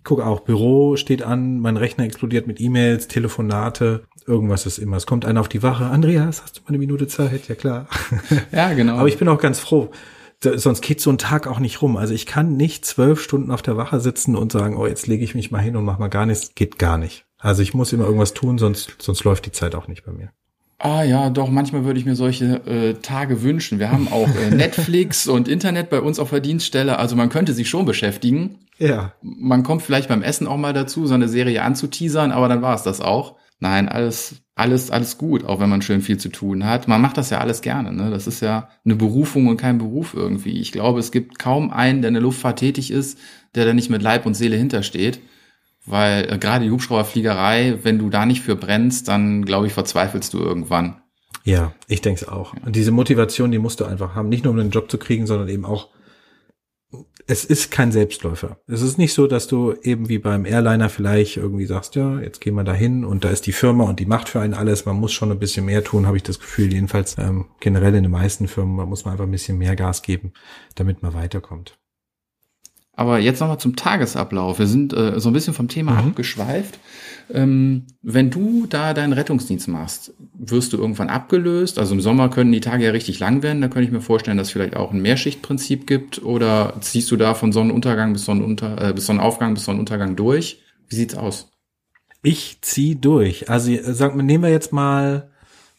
ich 0.00 0.04
gucke 0.04 0.24
auch, 0.24 0.40
Büro 0.40 0.96
steht 0.96 1.22
an, 1.22 1.60
mein 1.60 1.76
Rechner 1.76 2.04
explodiert 2.04 2.46
mit 2.46 2.58
E-Mails, 2.58 3.06
Telefonate, 3.06 4.04
irgendwas 4.26 4.64
ist 4.64 4.78
immer. 4.78 4.96
Es 4.96 5.04
kommt 5.04 5.26
einer 5.26 5.40
auf 5.40 5.48
die 5.48 5.62
Wache. 5.62 5.84
Andreas, 5.84 6.42
hast 6.42 6.56
du 6.56 6.62
mal 6.62 6.68
eine 6.68 6.78
Minute 6.78 7.06
Zeit? 7.06 7.48
Ja 7.48 7.54
klar. 7.54 7.86
Ja, 8.50 8.72
genau. 8.72 8.96
Aber 8.96 9.08
ich 9.08 9.18
bin 9.18 9.28
auch 9.28 9.40
ganz 9.40 9.58
froh. 9.58 9.90
Sonst 10.42 10.80
geht 10.80 11.02
so 11.02 11.10
ein 11.10 11.18
Tag 11.18 11.46
auch 11.46 11.58
nicht 11.58 11.82
rum. 11.82 11.98
Also 11.98 12.14
ich 12.14 12.24
kann 12.24 12.56
nicht 12.56 12.86
zwölf 12.86 13.22
Stunden 13.22 13.50
auf 13.50 13.60
der 13.60 13.76
Wache 13.76 14.00
sitzen 14.00 14.36
und 14.36 14.52
sagen, 14.52 14.78
oh, 14.78 14.86
jetzt 14.86 15.06
lege 15.06 15.22
ich 15.22 15.34
mich 15.34 15.50
mal 15.50 15.58
hin 15.58 15.76
und 15.76 15.84
mach 15.84 15.98
mal 15.98 16.08
gar 16.08 16.24
nichts. 16.24 16.54
Geht 16.54 16.78
gar 16.78 16.96
nicht. 16.96 17.26
Also 17.38 17.60
ich 17.60 17.74
muss 17.74 17.92
immer 17.92 18.06
irgendwas 18.06 18.32
tun, 18.32 18.56
sonst, 18.56 18.96
sonst 19.00 19.22
läuft 19.24 19.44
die 19.44 19.52
Zeit 19.52 19.74
auch 19.74 19.86
nicht 19.86 20.06
bei 20.06 20.12
mir. 20.12 20.30
Ah 20.82 21.02
ja, 21.02 21.28
doch, 21.28 21.50
manchmal 21.50 21.84
würde 21.84 22.00
ich 22.00 22.06
mir 22.06 22.16
solche 22.16 22.66
äh, 22.66 22.94
Tage 22.94 23.42
wünschen. 23.42 23.78
Wir 23.78 23.92
haben 23.92 24.08
auch 24.10 24.28
äh, 24.28 24.50
Netflix 24.54 25.28
und 25.28 25.46
Internet 25.46 25.90
bei 25.90 26.00
uns 26.00 26.18
auf 26.18 26.30
der 26.30 26.40
Dienststelle, 26.40 26.98
also 26.98 27.16
man 27.16 27.28
könnte 27.28 27.52
sich 27.52 27.68
schon 27.68 27.84
beschäftigen. 27.84 28.60
Ja. 28.78 29.12
Man 29.20 29.62
kommt 29.62 29.82
vielleicht 29.82 30.08
beim 30.08 30.22
Essen 30.22 30.46
auch 30.46 30.56
mal 30.56 30.72
dazu, 30.72 31.06
so 31.06 31.12
eine 31.12 31.28
Serie 31.28 31.62
anzuteasern, 31.62 32.32
aber 32.32 32.48
dann 32.48 32.62
war 32.62 32.74
es 32.74 32.82
das 32.82 33.02
auch. 33.02 33.36
Nein, 33.58 33.90
alles, 33.90 34.36
alles, 34.54 34.90
alles 34.90 35.18
gut, 35.18 35.44
auch 35.44 35.60
wenn 35.60 35.68
man 35.68 35.82
schön 35.82 36.00
viel 36.00 36.16
zu 36.16 36.30
tun 36.30 36.64
hat. 36.64 36.88
Man 36.88 37.02
macht 37.02 37.18
das 37.18 37.28
ja 37.28 37.40
alles 37.40 37.60
gerne, 37.60 37.92
ne? 37.92 38.10
Das 38.10 38.26
ist 38.26 38.40
ja 38.40 38.70
eine 38.86 38.96
Berufung 38.96 39.48
und 39.48 39.58
kein 39.58 39.76
Beruf 39.76 40.14
irgendwie. 40.14 40.58
Ich 40.60 40.72
glaube, 40.72 40.98
es 40.98 41.12
gibt 41.12 41.38
kaum 41.38 41.70
einen, 41.70 42.00
der 42.00 42.08
in 42.08 42.14
der 42.14 42.22
Luftfahrt 42.22 42.58
tätig 42.58 42.90
ist, 42.90 43.18
der 43.54 43.66
da 43.66 43.74
nicht 43.74 43.90
mit 43.90 44.00
Leib 44.00 44.24
und 44.24 44.32
Seele 44.32 44.56
hintersteht. 44.56 45.20
Weil 45.90 46.32
äh, 46.32 46.38
gerade 46.38 46.64
die 46.64 46.70
Hubschrauberfliegerei, 46.70 47.78
wenn 47.82 47.98
du 47.98 48.10
da 48.10 48.24
nicht 48.24 48.42
für 48.42 48.56
brennst, 48.56 49.08
dann 49.08 49.44
glaube 49.44 49.66
ich, 49.66 49.72
verzweifelst 49.72 50.32
du 50.32 50.38
irgendwann. 50.38 51.02
Ja, 51.44 51.72
ich 51.88 52.00
denke 52.00 52.22
es 52.22 52.28
auch. 52.28 52.54
Und 52.64 52.76
diese 52.76 52.92
Motivation, 52.92 53.50
die 53.50 53.58
musst 53.58 53.80
du 53.80 53.84
einfach 53.84 54.14
haben. 54.14 54.28
Nicht 54.28 54.44
nur 54.44 54.52
um 54.52 54.58
den 54.58 54.70
Job 54.70 54.90
zu 54.90 54.98
kriegen, 54.98 55.26
sondern 55.26 55.48
eben 55.48 55.64
auch, 55.64 55.88
es 57.26 57.44
ist 57.44 57.70
kein 57.70 57.92
Selbstläufer. 57.92 58.58
Es 58.66 58.82
ist 58.82 58.98
nicht 58.98 59.14
so, 59.14 59.26
dass 59.26 59.46
du 59.46 59.74
eben 59.82 60.08
wie 60.08 60.18
beim 60.18 60.44
Airliner 60.44 60.88
vielleicht 60.88 61.36
irgendwie 61.36 61.66
sagst, 61.66 61.94
ja, 61.94 62.20
jetzt 62.20 62.40
gehen 62.40 62.54
wir 62.54 62.64
da 62.64 62.74
hin 62.74 63.04
und 63.04 63.24
da 63.24 63.30
ist 63.30 63.46
die 63.46 63.52
Firma 63.52 63.84
und 63.84 64.00
die 64.00 64.06
macht 64.06 64.28
für 64.28 64.40
einen 64.40 64.54
alles. 64.54 64.86
Man 64.86 64.96
muss 64.96 65.12
schon 65.12 65.30
ein 65.30 65.38
bisschen 65.38 65.64
mehr 65.64 65.84
tun, 65.84 66.06
habe 66.06 66.16
ich 66.16 66.22
das 66.24 66.40
Gefühl. 66.40 66.72
Jedenfalls 66.72 67.16
ähm, 67.18 67.46
generell 67.60 67.94
in 67.94 68.02
den 68.02 68.12
meisten 68.12 68.48
Firmen, 68.48 68.76
da 68.76 68.86
muss 68.86 69.04
man 69.04 69.12
einfach 69.12 69.26
ein 69.26 69.30
bisschen 69.30 69.58
mehr 69.58 69.76
Gas 69.76 70.02
geben, 70.02 70.32
damit 70.74 71.02
man 71.02 71.14
weiterkommt. 71.14 71.79
Aber 73.00 73.18
jetzt 73.18 73.40
nochmal 73.40 73.56
zum 73.56 73.76
Tagesablauf. 73.76 74.58
Wir 74.58 74.66
sind 74.66 74.92
äh, 74.92 75.18
so 75.18 75.30
ein 75.30 75.32
bisschen 75.32 75.54
vom 75.54 75.68
Thema 75.68 75.92
mhm. 75.92 76.08
abgeschweift. 76.08 76.78
Ähm, 77.32 77.86
wenn 78.02 78.28
du 78.28 78.66
da 78.68 78.92
deinen 78.92 79.14
Rettungsdienst 79.14 79.68
machst, 79.68 80.12
wirst 80.34 80.74
du 80.74 80.76
irgendwann 80.76 81.08
abgelöst? 81.08 81.78
Also 81.78 81.94
im 81.94 82.02
Sommer 82.02 82.28
können 82.28 82.52
die 82.52 82.60
Tage 82.60 82.84
ja 82.84 82.90
richtig 82.90 83.18
lang 83.18 83.42
werden. 83.42 83.62
Da 83.62 83.68
könnte 83.68 83.86
ich 83.86 83.90
mir 83.90 84.02
vorstellen, 84.02 84.36
dass 84.36 84.48
es 84.48 84.52
vielleicht 84.52 84.76
auch 84.76 84.92
ein 84.92 85.00
Mehrschichtprinzip 85.00 85.86
gibt. 85.86 86.22
Oder 86.22 86.74
ziehst 86.82 87.10
du 87.10 87.16
da 87.16 87.32
von 87.32 87.52
Sonnenuntergang 87.52 88.12
bis, 88.12 88.26
Sonnenunter 88.26 88.90
äh, 88.90 88.92
bis 88.92 89.06
Sonnenaufgang 89.06 89.54
bis 89.54 89.64
Sonnenuntergang 89.64 90.14
durch? 90.14 90.60
Wie 90.90 90.96
sieht's 90.96 91.14
aus? 91.14 91.48
Ich 92.22 92.58
zieh 92.60 93.00
durch. 93.00 93.48
Also 93.48 93.74
sag 93.80 94.14
mal, 94.14 94.24
nehmen 94.24 94.44
wir 94.44 94.50
jetzt 94.50 94.74
mal, 94.74 95.30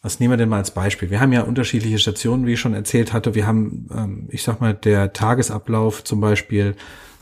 was 0.01 0.19
nehmen 0.19 0.33
wir 0.33 0.37
denn 0.37 0.49
mal 0.49 0.57
als 0.57 0.71
Beispiel? 0.71 1.11
Wir 1.11 1.19
haben 1.19 1.33
ja 1.33 1.43
unterschiedliche 1.43 1.99
Stationen, 1.99 2.47
wie 2.47 2.53
ich 2.53 2.59
schon 2.59 2.73
erzählt 2.73 3.13
hatte. 3.13 3.35
Wir 3.35 3.45
haben, 3.45 3.87
ähm, 3.95 4.27
ich 4.31 4.41
sag 4.41 4.59
mal, 4.59 4.73
der 4.73 5.13
Tagesablauf 5.13 6.03
zum 6.03 6.19
Beispiel 6.19 6.75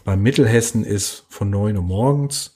beim 0.10 0.24
Mittelhessen 0.24 0.84
ist 0.84 1.28
von 1.30 1.52
neun 1.52 1.78
Uhr 1.78 1.84
morgens 1.84 2.56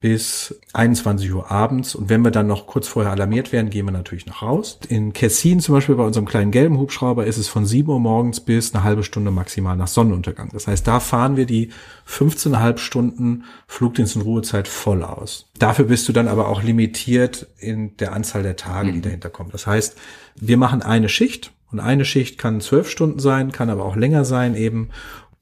bis 0.00 0.60
21 0.74 1.32
Uhr 1.32 1.50
abends. 1.50 1.94
Und 1.94 2.10
wenn 2.10 2.20
wir 2.20 2.30
dann 2.30 2.46
noch 2.46 2.66
kurz 2.66 2.88
vorher 2.88 3.10
alarmiert 3.10 3.52
werden, 3.52 3.70
gehen 3.70 3.86
wir 3.86 3.92
natürlich 3.92 4.26
noch 4.26 4.42
raus. 4.42 4.78
In 4.90 5.14
Kessin 5.14 5.60
zum 5.60 5.74
Beispiel 5.74 5.94
bei 5.94 6.04
unserem 6.04 6.26
kleinen 6.26 6.50
gelben 6.50 6.76
Hubschrauber 6.76 7.24
ist 7.24 7.38
es 7.38 7.48
von 7.48 7.64
7 7.64 7.88
Uhr 7.88 8.00
morgens 8.00 8.40
bis 8.40 8.74
eine 8.74 8.84
halbe 8.84 9.02
Stunde 9.02 9.30
maximal 9.30 9.78
nach 9.78 9.88
Sonnenuntergang. 9.88 10.50
Das 10.52 10.66
heißt, 10.66 10.86
da 10.86 11.00
fahren 11.00 11.38
wir 11.38 11.46
die 11.46 11.70
15,5 12.06 12.76
Stunden 12.76 13.44
Flugdienst- 13.66 14.16
und 14.16 14.22
Ruhezeit 14.22 14.68
voll 14.68 15.02
aus. 15.02 15.50
Dafür 15.58 15.86
bist 15.86 16.06
du 16.06 16.12
dann 16.12 16.28
aber 16.28 16.48
auch 16.48 16.62
limitiert 16.62 17.46
in 17.56 17.96
der 17.96 18.12
Anzahl 18.12 18.42
der 18.42 18.56
Tage, 18.56 18.92
die 18.92 18.98
mhm. 18.98 19.02
dahinter 19.04 19.30
kommen. 19.30 19.52
Das 19.52 19.66
heißt, 19.66 19.96
wir 20.36 20.58
machen 20.58 20.82
eine 20.82 21.08
Schicht 21.08 21.50
und 21.72 21.80
eine 21.80 22.04
Schicht 22.04 22.36
kann 22.36 22.60
zwölf 22.60 22.90
Stunden 22.90 23.20
sein, 23.20 23.52
kann 23.52 23.70
aber 23.70 23.86
auch 23.86 23.96
länger 23.96 24.26
sein 24.26 24.54
eben. 24.54 24.90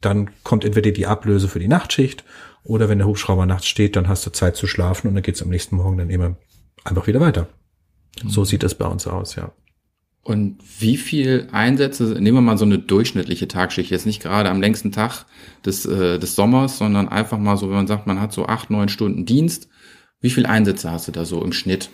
Dann 0.01 0.31
kommt 0.45 0.65
entweder 0.65 0.91
die 0.91 1.07
Ablöse 1.07 1.49
für 1.49 1.59
die 1.59 1.69
Nachtschicht 1.69 2.25
oder 2.63 2.89
wenn 2.89 2.99
der 2.99 3.07
Hubschrauber 3.07 3.47
nachts 3.47 3.67
steht, 3.67 3.97
dann 3.97 4.09
hast 4.09 4.27
du 4.27 4.31
Zeit 4.31 4.57
zu 4.57 4.67
schlafen 4.67 5.09
und 5.09 5.15
dann 5.15 5.23
geht's 5.23 5.43
am 5.43 5.49
nächsten 5.49 5.77
Morgen 5.77 5.99
dann 5.99 6.11
eben 6.11 6.37
einfach 6.85 7.07
wieder 7.07 7.21
weiter. 7.21 7.49
Mhm. 8.23 8.31
So 8.31 8.45
sieht 8.45 8.63
es 8.63 8.75
bei 8.75 8.87
uns 8.87 9.07
aus, 9.07 9.37
ja. 9.37 9.53
Und 10.23 10.59
wie 10.79 10.99
viel 10.99 11.49
Einsätze, 11.53 12.05
nehmen 12.05 12.37
wir 12.37 12.41
mal 12.43 12.59
so 12.59 12.67
eine 12.67 12.79
durchschnittliche 12.79 13.49
Tagschicht, 13.49 13.91
jetzt 13.91 14.05
nicht 14.05 14.23
gerade 14.23 14.51
am 14.51 14.61
längsten 14.61 14.93
Tag 14.93 15.25
des, 15.65 15.87
äh, 15.87 16.19
des 16.19 16.35
Sommers, 16.35 16.77
sondern 16.77 17.09
einfach 17.09 17.39
mal 17.39 17.57
so, 17.57 17.69
wenn 17.69 17.77
man 17.77 17.87
sagt, 17.87 18.07
man 18.07 18.21
hat 18.21 18.33
so 18.33 18.45
acht, 18.45 18.69
neun 18.69 18.91
Stunden 18.91 19.25
Dienst, 19.25 19.69
wie 20.21 20.31
viel 20.31 20.45
Einsätze 20.45 20.91
hast 20.91 21.09
du 21.09 21.13
da 21.13 21.25
so 21.25 21.43
im 21.43 21.53
Schnitt? 21.53 21.91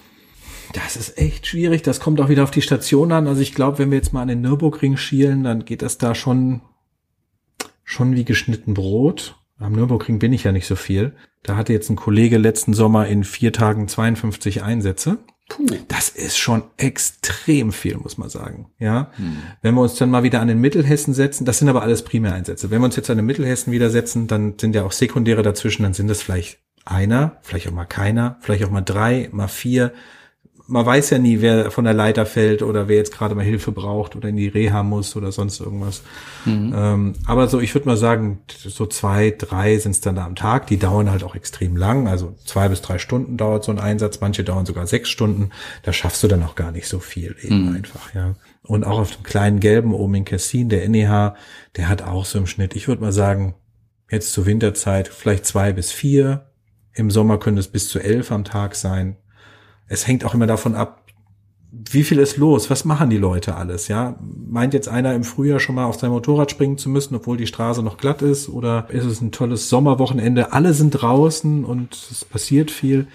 Das 0.73 0.97
ist 0.97 1.17
echt 1.19 1.47
schwierig. 1.47 1.83
Das 1.83 2.01
kommt 2.01 2.21
auch 2.21 2.29
wieder 2.29 2.43
auf 2.43 2.51
die 2.51 2.63
Station 2.63 3.13
an. 3.13 3.29
Also 3.29 3.41
ich 3.41 3.55
glaube, 3.55 3.79
wenn 3.79 3.91
wir 3.91 3.99
jetzt 3.99 4.13
mal 4.13 4.23
an 4.23 4.29
den 4.29 4.41
Nürburgring 4.41 4.97
schielen, 4.97 5.45
dann 5.45 5.65
geht 5.65 5.83
das 5.83 5.99
da 5.99 6.15
schon, 6.15 6.63
schon 7.85 8.15
wie 8.15 8.25
geschnitten 8.25 8.75
Brot. 8.75 9.37
Am 9.59 9.73
Nürburgring 9.73 10.19
bin 10.19 10.33
ich 10.33 10.45
ja 10.45 10.53
nicht 10.53 10.67
so 10.67 10.77
viel. 10.77 11.15
Da 11.43 11.57
hatte 11.57 11.73
jetzt 11.73 11.91
ein 11.91 11.97
Kollege 11.97 12.39
letzten 12.39 12.75
Sommer 12.75 13.07
in 13.07 13.23
vier 13.23 13.53
Tagen 13.53 13.87
52 13.87 14.63
Einsätze. 14.63 15.19
Puh. 15.49 15.67
Das 15.89 16.09
ist 16.09 16.39
schon 16.39 16.63
extrem 16.79 17.71
viel, 17.71 17.99
muss 17.99 18.17
man 18.17 18.31
sagen. 18.31 18.71
Ja, 18.79 19.11
hm. 19.17 19.37
wenn 19.61 19.75
wir 19.75 19.83
uns 19.83 19.95
dann 19.97 20.11
mal 20.11 20.23
wieder 20.23 20.41
an 20.41 20.49
den 20.49 20.61
Mittelhessen 20.61 21.13
setzen, 21.13 21.45
das 21.45 21.59
sind 21.59 21.69
aber 21.69 21.83
alles 21.83 22.03
Primäreinsätze. 22.03 22.71
Wenn 22.71 22.81
wir 22.81 22.87
uns 22.87 22.97
jetzt 22.97 23.11
an 23.11 23.19
den 23.19 23.27
Mittelhessen 23.27 23.73
wieder 23.73 23.91
setzen, 23.91 24.27
dann 24.27 24.55
sind 24.59 24.75
ja 24.75 24.85
auch 24.85 24.93
Sekundäre 24.93 25.43
dazwischen, 25.43 25.83
dann 25.83 25.93
sind 25.93 26.09
das 26.09 26.23
vielleicht 26.23 26.59
einer, 26.87 27.39
vielleicht 27.43 27.69
auch 27.69 27.73
mal 27.73 27.85
keiner, 27.85 28.39
vielleicht 28.41 28.65
auch 28.65 28.71
mal 28.71 28.81
drei, 28.81 29.29
mal 29.33 29.49
vier 29.49 29.93
man 30.67 30.87
weiß 30.87 31.11
ja 31.11 31.19
nie, 31.19 31.43
wer 31.43 31.71
von 31.71 31.85
der 31.85 31.93
Leiter 31.93 32.25
fällt 32.25 32.63
oder 32.63 32.89
wer 32.89 32.97
jetzt 32.97 33.13
gerade 33.13 33.35
mal 33.35 33.45
Hilfe 33.45 33.71
braucht 33.71 34.17
oder 34.17 34.31
in 34.31 34.37
die 34.37 34.49
Reha 34.49 34.83
muss 34.83 35.15
oder 35.15 35.31
sonst 35.31 35.61
irgendwas. 35.61 36.03
Mhm. 36.47 36.73
Ähm, 36.75 37.13
aber 37.27 37.49
so, 37.49 37.61
ich 37.61 37.75
würde 37.75 37.87
mal 37.87 37.99
sagen, 37.99 38.41
so 38.49 38.87
zwei, 38.87 39.31
drei 39.31 39.77
sind 39.79 39.93
es 39.93 40.01
dann 40.01 40.17
da 40.17 40.25
am 40.25 40.37
Tag. 40.37 40.67
Die 40.69 40.79
dauern 40.79 41.11
halt 41.11 41.23
auch 41.23 41.35
extrem 41.35 41.77
lang. 41.77 42.09
Also 42.09 42.35
zwei 42.47 42.69
bis 42.69 42.81
drei 42.81 42.99
Stunden 42.99 43.37
dauert 43.37 43.65
so 43.65 43.73
ein 43.73 43.79
Einsatz. 43.79 44.21
Manche 44.21 44.43
dauern 44.43 44.65
sogar 44.65 44.87
sechs 44.87 45.11
Stunden. 45.11 45.51
Da 45.83 45.93
schaffst 45.93 46.23
du 46.23 46.29
dann 46.29 46.43
auch 46.43 46.55
gar 46.55 46.73
nicht 46.73 46.89
so 46.89 46.99
viel 46.99 47.37
eben 47.43 47.69
mhm. 47.69 47.77
einfach, 47.77 48.15
ja. 48.15 48.35
Und 48.63 48.85
auch 48.85 48.99
auf 48.99 49.15
dem 49.15 49.23
kleinen 49.23 49.61
gelben 49.61 49.93
oben 49.93 50.15
in 50.15 50.25
Kessin, 50.25 50.71
der 50.71 50.89
NEH, 50.89 51.35
der 51.77 51.89
hat 51.91 52.01
auch 52.01 52.25
so 52.25 52.39
im 52.39 52.47
Schnitt, 52.47 52.75
ich 52.75 52.89
würde 52.89 53.03
mal 53.03 53.13
sagen, 53.13 53.55
jetzt 54.11 54.33
zur 54.33 54.47
Winterzeit 54.47 55.09
vielleicht 55.09 55.45
zwei 55.45 55.75
bis 55.75 55.93
vier. 55.93 56.47
Im 56.95 57.11
Sommer 57.11 57.39
können 57.39 57.59
es 57.59 57.69
bis 57.69 57.89
zu 57.91 57.99
elf 57.99 58.33
am 58.33 58.45
Tag 58.45 58.75
sein 58.77 59.17
es 59.87 60.07
hängt 60.07 60.25
auch 60.25 60.35
immer 60.35 60.47
davon 60.47 60.75
ab, 60.75 61.05
wie 61.91 62.05
viel 62.05 62.19
ist 62.19 62.37
los? 62.37 62.71
Was 62.71 62.85
machen 62.85 63.11
die 63.11 63.17
Leute 63.17 63.57
alles? 63.57 63.89
Ja, 63.89 64.17
meint 64.21 64.75
jetzt 64.75 64.89
einer 64.89 65.15
im 65.15 65.25
Frühjahr 65.25 65.59
schon 65.59 65.75
mal 65.75 65.87
auf 65.87 65.99
sein 65.99 66.11
Motorrad 66.11 66.51
springen 66.51 66.79
zu 66.79 66.89
müssen, 66.89 67.17
obwohl 67.17 67.37
die 67.37 67.49
Straße 67.49 67.83
noch 67.83 67.97
glatt 67.97 68.23
ist? 68.23 68.49
Oder 68.49 68.87
ist 68.91 69.05
es 69.05 69.21
ein 69.21 69.33
tolles 69.33 69.69
Sommerwochenende? 69.69 70.53
Alle 70.53 70.73
sind 70.73 70.91
draußen 70.91 71.65
und 71.65 71.95
es 71.95 72.25
passiert 72.25 72.71
viel. 72.71 73.09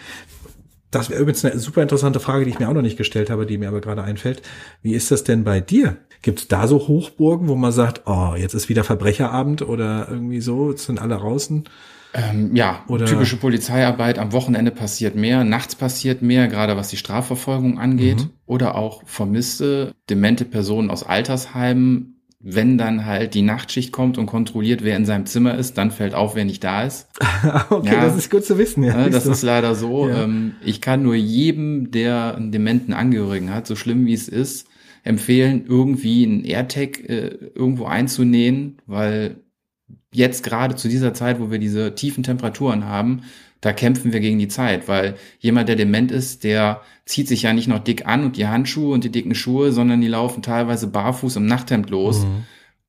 Das 0.92 1.10
wäre 1.10 1.22
übrigens 1.22 1.46
eine 1.46 1.60
super 1.60 1.82
interessante 1.82 2.20
Frage, 2.20 2.46
die 2.46 2.52
ich 2.52 2.60
mir 2.60 2.68
auch 2.68 2.74
noch 2.74 2.82
nicht 2.82 2.98
gestellt 2.98 3.30
habe, 3.30 3.46
die 3.46 3.58
mir 3.58 3.70
aber 3.70 3.80
gerade 3.80 4.04
einfällt. 4.04 4.42
Wie 4.82 4.94
ist 4.94 5.12
das 5.12 5.24
denn 5.24 5.44
bei 5.44 5.62
dir? 5.62 5.98
Gibt 6.22 6.40
es 6.40 6.48
da 6.48 6.68
so 6.68 6.88
Hochburgen, 6.88 7.48
wo 7.48 7.56
man 7.56 7.72
sagt, 7.72 8.02
oh, 8.08 8.34
jetzt 8.36 8.56
ist 8.56 8.68
wieder 8.68 8.84
Verbrecherabend 8.84 9.62
oder 9.62 10.08
irgendwie 10.10 10.42
so, 10.42 10.72
jetzt 10.72 10.86
sind 10.86 11.00
alle 11.00 11.16
draußen? 11.16 11.64
Ähm, 12.14 12.56
ja, 12.56 12.84
Oder 12.88 13.06
typische 13.06 13.38
Polizeiarbeit. 13.38 14.18
Am 14.18 14.32
Wochenende 14.32 14.72
passiert 14.72 15.16
mehr, 15.16 15.44
nachts 15.44 15.76
passiert 15.76 16.22
mehr, 16.22 16.48
gerade 16.48 16.76
was 16.76 16.90
die 16.90 16.98
Strafverfolgung 16.98 17.80
angeht. 17.80 18.20
Mhm. 18.20 18.30
Oder 18.46 18.76
auch 18.76 19.04
vermisste, 19.06 19.94
demente 20.10 20.46
Personen 20.46 20.90
aus 20.90 21.04
Altersheimen. 21.04 22.16
Wenn 22.42 22.78
dann 22.78 23.06
halt 23.06 23.34
die 23.34 23.42
Nachtschicht 23.42 23.92
kommt 23.92 24.18
und 24.18 24.26
kontrolliert, 24.26 24.82
wer 24.82 24.96
in 24.96 25.06
seinem 25.06 25.26
Zimmer 25.26 25.56
ist, 25.58 25.78
dann 25.78 25.92
fällt 25.92 26.14
auf, 26.14 26.36
wer 26.36 26.46
nicht 26.46 26.64
da 26.64 26.84
ist. 26.84 27.10
okay, 27.70 27.92
ja, 27.94 28.02
das 28.02 28.16
ist 28.16 28.32
gut 28.32 28.46
zu 28.46 28.58
wissen. 28.58 28.82
Ja, 28.82 28.96
ne, 28.96 29.10
das 29.10 29.26
so. 29.26 29.32
ist 29.32 29.42
leider 29.42 29.76
so. 29.76 30.08
Ja. 30.08 30.24
Ähm, 30.24 30.54
ich 30.64 30.80
kann 30.80 31.04
nur 31.04 31.16
jedem, 31.16 31.92
der 31.92 32.36
einen 32.38 32.54
dementen 32.54 32.94
Angehörigen 32.94 33.54
hat, 33.54 33.68
so 33.68 33.76
schlimm 33.76 34.06
wie 34.06 34.14
es 34.14 34.30
ist, 34.30 34.68
empfehlen, 35.04 35.66
irgendwie 35.68 36.26
einen 36.26 36.46
AirTag 36.46 37.10
äh, 37.10 37.28
irgendwo 37.54 37.86
einzunähen, 37.86 38.78
weil 38.86 39.42
jetzt 40.12 40.44
gerade 40.44 40.76
zu 40.76 40.88
dieser 40.88 41.14
Zeit, 41.14 41.40
wo 41.40 41.52
wir 41.52 41.60
diese 41.60 41.96
tiefen 41.96 42.24
Temperaturen 42.24 42.86
haben, 42.86 43.22
da 43.62 43.74
kämpfen 43.74 44.14
wir 44.14 44.20
gegen 44.20 44.40
die 44.40 44.48
Zeit, 44.48 44.88
weil 44.88 45.16
jemand, 45.40 45.68
der 45.68 45.76
dement 45.76 46.12
ist, 46.12 46.44
der 46.44 46.82
zieht 47.06 47.28
sich 47.28 47.42
ja 47.44 47.54
nicht 47.54 47.68
noch 47.68 47.80
dick 47.80 48.08
an 48.08 48.24
und 48.24 48.38
die 48.38 48.48
Handschuhe 48.48 48.94
und 48.94 49.04
die 49.04 49.12
dicken 49.12 49.36
Schuhe, 49.36 49.72
sondern 49.72 50.00
die 50.00 50.08
laufen 50.08 50.42
teilweise 50.42 50.88
barfuß 50.88 51.36
im 51.36 51.46
Nachthemd 51.46 51.90
los. 51.90 52.24
Mhm. 52.24 52.44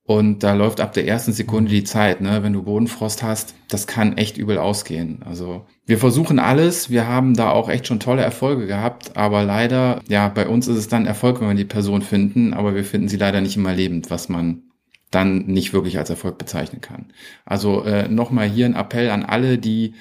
Und 0.05 0.43
da 0.43 0.55
läuft 0.55 0.81
ab 0.81 0.93
der 0.93 1.07
ersten 1.07 1.33
Sekunde 1.33 1.71
die 1.71 1.85
Zeit, 1.85 2.21
ne? 2.21 2.43
Wenn 2.43 2.53
du 2.53 2.65
Bodenfrost 2.65 3.23
hast, 3.23 3.55
das 3.69 3.87
kann 3.87 4.17
echt 4.17 4.39
übel 4.39 4.59
ausgehen. 4.59 5.21
Also 5.25 5.67
wir 5.87 5.99
versuchen 5.99 6.41
alles, 6.41 6.91
wir 6.91 7.07
haben 7.07 7.35
da 7.35 7.51
auch 7.51 7.69
echt 7.69 7.87
schon 7.87 8.01
tolle 8.01 8.23
Erfolge 8.23 8.67
gehabt, 8.67 9.17
aber 9.17 9.45
leider, 9.45 10.01
ja, 10.09 10.29
bei 10.29 10.49
uns 10.49 10.67
ist 10.67 10.79
es 10.79 10.89
dann 10.89 11.07
Erfolg, 11.07 11.41
wenn 11.41 11.49
wir 11.49 11.55
die 11.55 11.65
Person 11.65 12.03
finden, 12.03 12.55
aber 12.55 12.75
wir 12.75 12.85
finden 12.85 13.09
sie 13.09 13.19
leider 13.19 13.41
nicht 13.41 13.57
immer 13.57 13.73
lebend, 13.73 14.11
was 14.11 14.29
man 14.29 14.70
dann 15.11 15.47
nicht 15.47 15.73
wirklich 15.73 15.99
als 15.99 16.11
Erfolg 16.11 16.39
bezeichnen 16.39 16.81
kann. 16.81 17.07
Also 17.45 17.83
äh, 17.85 18.09
nochmal 18.09 18.49
hier 18.49 18.67
ein 18.67 18.77
Appell 18.77 19.11
an 19.11 19.25
alle, 19.25 19.59
die 19.59 19.95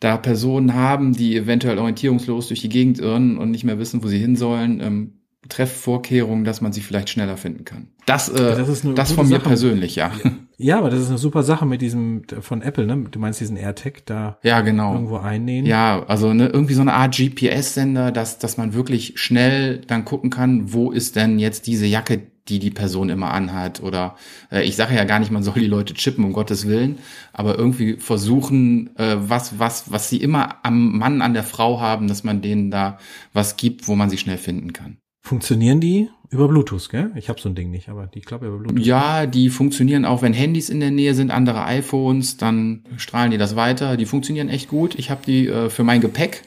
da 0.00 0.16
Personen 0.16 0.74
haben, 0.74 1.12
die 1.12 1.36
eventuell 1.36 1.78
orientierungslos 1.78 2.48
durch 2.48 2.60
die 2.60 2.68
Gegend 2.68 2.98
irren 2.98 3.38
und 3.38 3.50
nicht 3.50 3.64
mehr 3.64 3.78
wissen, 3.78 4.02
wo 4.02 4.08
sie 4.08 4.18
hin 4.18 4.36
sollen. 4.36 4.80
Ähm, 4.80 5.12
trefft 5.48 5.76
Vorkehrungen, 5.76 6.44
dass 6.44 6.60
man 6.60 6.72
sie 6.72 6.80
vielleicht 6.80 7.10
schneller 7.10 7.36
finden 7.36 7.64
kann. 7.64 7.88
Das, 8.06 8.28
äh, 8.28 8.56
das, 8.56 8.68
ist 8.68 8.84
eine 8.84 8.94
das 8.94 9.12
von 9.12 9.28
mir 9.28 9.36
Sache. 9.36 9.48
persönlich, 9.48 9.96
ja. 9.96 10.12
Ja, 10.58 10.78
aber 10.78 10.90
das 10.90 11.00
ist 11.00 11.08
eine 11.08 11.18
super 11.18 11.42
Sache 11.42 11.66
mit 11.66 11.82
diesem 11.82 12.22
von 12.40 12.62
Apple, 12.62 12.86
ne? 12.86 13.06
Du 13.10 13.18
meinst 13.18 13.40
diesen 13.40 13.56
AirTag 13.56 14.06
da 14.06 14.38
ja, 14.44 14.60
genau. 14.60 14.92
irgendwo 14.92 15.16
einnehmen? 15.16 15.68
Ja, 15.68 16.04
also 16.06 16.32
ne, 16.32 16.46
irgendwie 16.46 16.74
so 16.74 16.82
eine 16.82 16.92
Art 16.92 17.16
GPS-Sender, 17.16 18.12
dass, 18.12 18.38
dass 18.38 18.58
man 18.58 18.72
wirklich 18.72 19.14
schnell 19.16 19.80
dann 19.80 20.04
gucken 20.04 20.30
kann, 20.30 20.72
wo 20.72 20.92
ist 20.92 21.16
denn 21.16 21.40
jetzt 21.40 21.66
diese 21.66 21.86
Jacke, 21.86 22.22
die 22.48 22.58
die 22.58 22.70
Person 22.70 23.08
immer 23.08 23.32
anhat. 23.32 23.82
Oder 23.82 24.16
äh, 24.50 24.64
ich 24.64 24.76
sage 24.76 24.94
ja 24.94 25.04
gar 25.04 25.18
nicht, 25.18 25.30
man 25.30 25.42
soll 25.42 25.54
die 25.54 25.66
Leute 25.66 25.94
chippen, 25.94 26.24
um 26.24 26.32
Gottes 26.32 26.66
Willen, 26.66 26.98
aber 27.32 27.58
irgendwie 27.58 27.96
versuchen, 27.96 28.96
äh, 28.96 29.16
was, 29.18 29.58
was, 29.58 29.90
was 29.90 30.08
sie 30.08 30.18
immer 30.18 30.64
am 30.64 30.98
Mann, 30.98 31.22
an 31.22 31.34
der 31.34 31.44
Frau 31.44 31.80
haben, 31.80 32.08
dass 32.08 32.24
man 32.24 32.42
denen 32.42 32.70
da 32.70 32.98
was 33.32 33.56
gibt, 33.56 33.88
wo 33.88 33.94
man 33.94 34.10
sie 34.10 34.18
schnell 34.18 34.38
finden 34.38 34.72
kann. 34.72 34.98
Funktionieren 35.24 35.80
die 35.80 36.08
über 36.30 36.48
Bluetooth, 36.48 36.88
gell? 36.88 37.12
Ich 37.14 37.28
habe 37.28 37.40
so 37.40 37.48
ein 37.48 37.54
Ding 37.54 37.70
nicht, 37.70 37.88
aber 37.88 38.06
die 38.06 38.22
glaube 38.22 38.46
über 38.46 38.56
Bluetooth. 38.56 38.84
Ja, 38.84 39.26
die 39.26 39.50
funktionieren 39.50 40.04
auch, 40.04 40.22
wenn 40.22 40.32
Handys 40.32 40.68
in 40.68 40.80
der 40.80 40.90
Nähe 40.90 41.14
sind, 41.14 41.30
andere 41.30 41.64
iPhones, 41.64 42.38
dann 42.38 42.84
strahlen 42.96 43.30
die 43.30 43.38
das 43.38 43.54
weiter. 43.54 43.96
Die 43.96 44.06
funktionieren 44.06 44.48
echt 44.48 44.68
gut. 44.68 44.98
Ich 44.98 45.10
habe 45.10 45.20
die 45.24 45.46
äh, 45.46 45.68
für 45.70 45.84
mein 45.84 46.00
Gepäck 46.00 46.42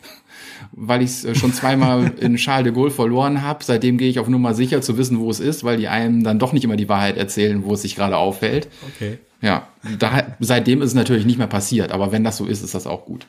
weil 0.71 1.01
ich 1.01 1.09
es 1.11 1.25
äh, 1.25 1.35
schon 1.35 1.53
zweimal 1.53 2.13
in 2.19 2.35
Charles 2.35 2.65
de 2.65 2.73
Gaulle 2.73 2.91
verloren 2.91 3.41
habe. 3.41 3.63
Seitdem 3.63 3.97
gehe 3.97 4.09
ich 4.09 4.19
auf 4.19 4.27
Nummer 4.27 4.53
sicher 4.53 4.81
zu 4.81 4.97
wissen, 4.97 5.19
wo 5.19 5.29
es 5.29 5.39
ist, 5.39 5.63
weil 5.63 5.77
die 5.77 5.87
einem 5.87 6.23
dann 6.23 6.39
doch 6.39 6.53
nicht 6.53 6.63
immer 6.63 6.75
die 6.75 6.89
Wahrheit 6.89 7.17
erzählen, 7.17 7.63
wo 7.63 7.73
es 7.73 7.81
sich 7.81 7.95
gerade 7.95 8.17
aufhält. 8.17 8.67
Okay. 8.95 9.19
Ja, 9.41 9.67
da, 9.99 10.35
seitdem 10.39 10.81
ist 10.81 10.89
es 10.89 10.95
natürlich 10.95 11.25
nicht 11.25 11.37
mehr 11.37 11.47
passiert, 11.47 11.91
aber 11.91 12.11
wenn 12.11 12.23
das 12.23 12.37
so 12.37 12.45
ist, 12.45 12.63
ist 12.63 12.73
das 12.73 12.87
auch 12.87 13.05
gut. 13.05 13.27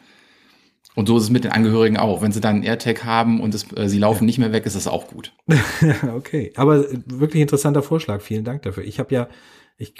Und 0.94 1.08
so 1.08 1.18
ist 1.18 1.24
es 1.24 1.30
mit 1.30 1.44
den 1.44 1.52
Angehörigen 1.52 1.98
auch. 1.98 2.22
Wenn 2.22 2.32
sie 2.32 2.40
dann 2.40 2.56
einen 2.56 2.64
AirTag 2.64 3.04
haben 3.04 3.40
und 3.40 3.54
es, 3.54 3.70
äh, 3.76 3.88
sie 3.88 3.98
laufen 3.98 4.24
ja. 4.24 4.26
nicht 4.26 4.38
mehr 4.38 4.52
weg, 4.52 4.64
ist 4.64 4.76
das 4.76 4.88
auch 4.88 5.08
gut. 5.08 5.32
okay, 6.16 6.52
aber 6.56 6.86
wirklich 7.04 7.42
interessanter 7.42 7.82
Vorschlag. 7.82 8.22
Vielen 8.22 8.44
Dank 8.44 8.62
dafür. 8.62 8.82
Ich 8.84 8.98
habe 8.98 9.14
ja 9.14 9.28
ich, 9.78 9.94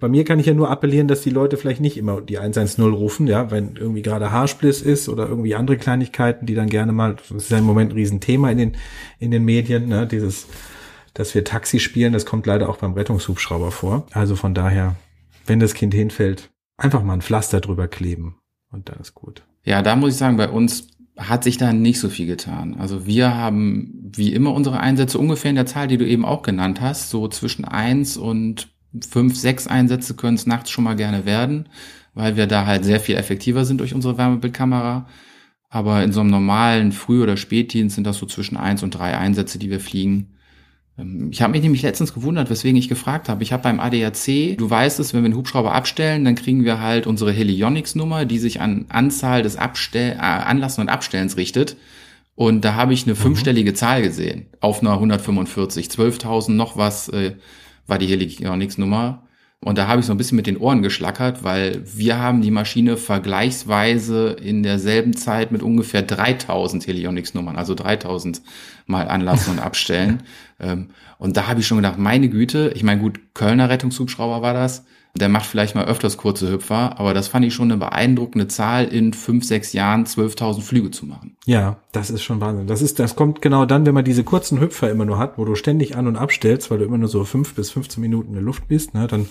bei 0.00 0.08
mir 0.08 0.24
kann 0.24 0.40
ich 0.40 0.46
ja 0.46 0.54
nur 0.54 0.70
appellieren, 0.70 1.06
dass 1.06 1.22
die 1.22 1.30
Leute 1.30 1.56
vielleicht 1.56 1.80
nicht 1.80 1.96
immer 1.96 2.20
die 2.20 2.38
110 2.38 2.84
rufen, 2.84 3.28
ja, 3.28 3.50
wenn 3.50 3.76
irgendwie 3.76 4.02
gerade 4.02 4.32
Haarspliss 4.32 4.82
ist 4.82 5.08
oder 5.08 5.28
irgendwie 5.28 5.54
andere 5.54 5.76
Kleinigkeiten, 5.76 6.46
die 6.46 6.54
dann 6.54 6.68
gerne 6.68 6.92
mal, 6.92 7.14
das 7.14 7.44
ist 7.44 7.50
ja 7.50 7.58
im 7.58 7.64
Moment 7.64 7.92
ein 7.92 7.96
Riesenthema 7.96 8.50
in 8.50 8.58
den, 8.58 8.76
in 9.20 9.30
den 9.30 9.44
Medien, 9.44 9.88
ne, 9.88 10.06
dieses, 10.06 10.48
dass 11.14 11.32
wir 11.34 11.44
Taxi 11.44 11.78
spielen, 11.78 12.12
das 12.12 12.26
kommt 12.26 12.46
leider 12.46 12.68
auch 12.68 12.78
beim 12.78 12.94
Rettungshubschrauber 12.94 13.70
vor. 13.70 14.06
Also 14.12 14.34
von 14.34 14.52
daher, 14.52 14.96
wenn 15.46 15.60
das 15.60 15.74
Kind 15.74 15.94
hinfällt, 15.94 16.50
einfach 16.76 17.04
mal 17.04 17.14
ein 17.14 17.22
Pflaster 17.22 17.60
drüber 17.60 17.86
kleben 17.86 18.36
und 18.72 18.88
dann 18.88 18.98
ist 18.98 19.14
gut. 19.14 19.44
Ja, 19.62 19.82
da 19.82 19.94
muss 19.94 20.14
ich 20.14 20.18
sagen, 20.18 20.38
bei 20.38 20.48
uns 20.48 20.88
hat 21.16 21.44
sich 21.44 21.56
da 21.56 21.72
nicht 21.72 22.00
so 22.00 22.08
viel 22.08 22.26
getan. 22.26 22.76
Also 22.80 23.06
wir 23.06 23.36
haben 23.36 24.10
wie 24.12 24.32
immer 24.32 24.52
unsere 24.54 24.80
Einsätze 24.80 25.18
ungefähr 25.18 25.50
in 25.50 25.56
der 25.56 25.66
Zahl, 25.66 25.86
die 25.86 25.98
du 25.98 26.06
eben 26.06 26.24
auch 26.24 26.42
genannt 26.42 26.80
hast, 26.80 27.10
so 27.10 27.28
zwischen 27.28 27.64
eins 27.64 28.16
und 28.16 28.68
fünf, 29.08 29.36
sechs 29.36 29.66
Einsätze 29.66 30.14
können 30.14 30.36
es 30.36 30.46
nachts 30.46 30.70
schon 30.70 30.84
mal 30.84 30.96
gerne 30.96 31.24
werden, 31.24 31.68
weil 32.14 32.36
wir 32.36 32.46
da 32.46 32.66
halt 32.66 32.84
sehr 32.84 33.00
viel 33.00 33.16
effektiver 33.16 33.64
sind 33.64 33.78
durch 33.78 33.94
unsere 33.94 34.18
Wärmebildkamera. 34.18 35.06
Aber 35.68 36.02
in 36.02 36.12
so 36.12 36.20
einem 36.20 36.30
normalen 36.30 36.90
Früh- 36.92 37.22
oder 37.22 37.36
Spätdienst 37.36 37.94
sind 37.94 38.04
das 38.04 38.18
so 38.18 38.26
zwischen 38.26 38.56
eins 38.56 38.82
und 38.82 38.90
drei 38.90 39.16
Einsätze, 39.16 39.58
die 39.58 39.70
wir 39.70 39.78
fliegen. 39.78 40.34
Ähm, 40.98 41.28
ich 41.30 41.42
habe 41.42 41.52
mich 41.52 41.62
nämlich 41.62 41.82
letztens 41.82 42.12
gewundert, 42.12 42.50
weswegen 42.50 42.76
ich 42.76 42.88
gefragt 42.88 43.28
habe. 43.28 43.42
Ich 43.42 43.52
habe 43.52 43.62
beim 43.62 43.80
ADAC, 43.80 44.56
du 44.58 44.68
weißt 44.68 44.98
es, 44.98 45.14
wenn 45.14 45.22
wir 45.22 45.26
einen 45.26 45.36
Hubschrauber 45.36 45.72
abstellen, 45.72 46.24
dann 46.24 46.34
kriegen 46.34 46.64
wir 46.64 46.80
halt 46.80 47.06
unsere 47.06 47.32
Helionics-Nummer, 47.32 48.24
die 48.24 48.38
sich 48.38 48.60
an 48.60 48.86
Anzahl 48.88 49.42
des 49.42 49.56
Abstell 49.56 50.14
äh, 50.14 50.18
Anlassen 50.18 50.80
und 50.82 50.88
Abstellens 50.88 51.36
richtet. 51.36 51.76
Und 52.34 52.64
da 52.64 52.74
habe 52.74 52.92
ich 52.92 53.04
eine 53.04 53.12
mhm. 53.12 53.18
fünfstellige 53.18 53.74
Zahl 53.74 54.02
gesehen 54.02 54.46
auf 54.60 54.80
einer 54.80 54.94
145, 54.94 55.86
12.000 55.88 56.52
noch 56.52 56.76
was 56.76 57.08
äh, 57.10 57.32
war 57.90 57.98
die 57.98 58.06
Helionics-Nummer. 58.06 59.22
Und 59.62 59.76
da 59.76 59.88
habe 59.88 60.00
ich 60.00 60.06
so 60.06 60.12
ein 60.12 60.16
bisschen 60.16 60.36
mit 60.36 60.46
den 60.46 60.56
Ohren 60.56 60.80
geschlackert, 60.80 61.44
weil 61.44 61.82
wir 61.84 62.18
haben 62.18 62.40
die 62.40 62.50
Maschine 62.50 62.96
vergleichsweise 62.96 64.30
in 64.30 64.62
derselben 64.62 65.14
Zeit 65.14 65.52
mit 65.52 65.62
ungefähr 65.62 66.00
3000 66.00 66.86
Helionics-Nummern, 66.86 67.56
also 67.56 67.74
3000 67.74 68.40
mal 68.86 69.06
anlassen 69.08 69.52
und 69.52 69.58
abstellen. 69.62 70.22
Ähm, 70.58 70.88
und 71.18 71.36
da 71.36 71.46
habe 71.46 71.60
ich 71.60 71.66
schon 71.66 71.76
gedacht, 71.76 71.98
meine 71.98 72.30
Güte, 72.30 72.72
ich 72.74 72.82
meine, 72.82 73.02
gut, 73.02 73.20
Kölner 73.34 73.68
Rettungshubschrauber 73.68 74.40
war 74.40 74.54
das, 74.54 74.86
der 75.14 75.28
macht 75.28 75.46
vielleicht 75.46 75.74
mal 75.74 75.86
öfters 75.86 76.16
kurze 76.16 76.50
Hüpfer, 76.50 76.98
aber 76.98 77.14
das 77.14 77.28
fand 77.28 77.44
ich 77.44 77.52
schon 77.52 77.70
eine 77.70 77.78
beeindruckende 77.78 78.48
Zahl, 78.48 78.86
in 78.86 79.12
fünf, 79.12 79.44
sechs 79.44 79.72
Jahren 79.72 80.04
12.000 80.04 80.60
Flüge 80.60 80.90
zu 80.90 81.06
machen. 81.06 81.36
Ja, 81.46 81.78
das 81.92 82.10
ist 82.10 82.22
schon 82.22 82.40
Wahnsinn. 82.40 82.66
Das 82.68 82.80
ist, 82.80 82.98
das 82.98 83.16
kommt 83.16 83.42
genau 83.42 83.66
dann, 83.66 83.86
wenn 83.86 83.94
man 83.94 84.04
diese 84.04 84.22
kurzen 84.22 84.60
Hüpfer 84.60 84.90
immer 84.90 85.04
nur 85.04 85.18
hat, 85.18 85.36
wo 85.36 85.44
du 85.44 85.56
ständig 85.56 85.96
an 85.96 86.06
und 86.06 86.16
abstellst, 86.16 86.70
weil 86.70 86.78
du 86.78 86.84
immer 86.84 86.98
nur 86.98 87.08
so 87.08 87.24
fünf 87.24 87.54
bis 87.54 87.70
15 87.70 88.00
Minuten 88.00 88.28
in 88.28 88.34
der 88.34 88.42
Luft 88.42 88.68
bist, 88.68 88.94
ne, 88.94 89.06
dann 89.08 89.26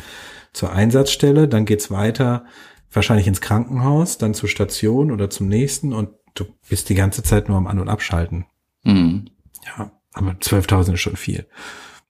zur 0.51 0.73
Einsatzstelle, 0.73 1.47
dann 1.47 1.65
geht's 1.65 1.91
weiter, 1.91 2.45
wahrscheinlich 2.91 3.27
ins 3.27 3.41
Krankenhaus, 3.41 4.17
dann 4.17 4.33
zur 4.33 4.49
Station 4.49 5.11
oder 5.11 5.29
zum 5.29 5.47
nächsten 5.47 5.93
und 5.93 6.09
du 6.33 6.45
bist 6.67 6.89
die 6.89 6.95
ganze 6.95 7.23
Zeit 7.23 7.47
nur 7.47 7.57
am 7.57 7.67
An- 7.67 7.79
und 7.79 7.89
Abschalten. 7.89 8.45
Mhm. 8.83 9.29
Ja, 9.65 9.91
aber 10.13 10.31
12.000 10.31 10.93
ist 10.95 11.01
schon 11.01 11.15
viel. 11.15 11.45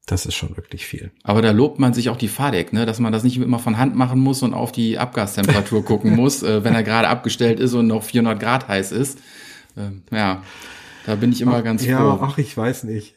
Das 0.10 0.26
ist 0.26 0.34
schon 0.34 0.58
wirklich 0.58 0.88
viel. 0.88 1.12
Aber 1.22 1.43
da 1.43 1.52
lobt 1.52 1.78
man 1.78 1.93
sich 1.93 2.10
auch 2.10 2.17
die 2.17 2.30
Fahrdeck, 2.30 2.74
ne? 2.74 2.88
dass 2.88 3.00
man 3.00 3.13
das 3.13 3.24
nicht 3.24 3.38
immer 3.38 3.60
von 3.60 3.78
Hand 3.78 3.95
machen 3.95 4.19
muss 4.19 4.41
und 4.41 4.56
auf 4.56 4.72
die 4.72 4.98
Abgastemperatur 4.98 5.86
gucken 5.86 6.15
muss, 6.15 6.41
äh, 6.41 6.63
wenn 6.63 6.74
er 6.74 6.82
gerade 6.82 7.08
abgestellt 7.08 7.60
ist 7.60 7.76
und 7.76 7.86
noch 7.86 8.02
400 8.02 8.39
Grad 8.39 8.67
heiß 8.67 8.91
ist. 8.91 9.19
Ähm, 9.78 10.02
ja, 10.10 10.41
da 11.06 11.13
bin 11.13 11.32
ich 11.32 11.41
immer 11.41 11.58
ach, 11.58 11.63
ganz 11.63 11.84
froh. 11.84 11.91
Ja, 11.91 12.19
ach, 12.24 12.39
ich 12.39 12.58
weiß 12.58 12.86
nicht. 12.86 13.13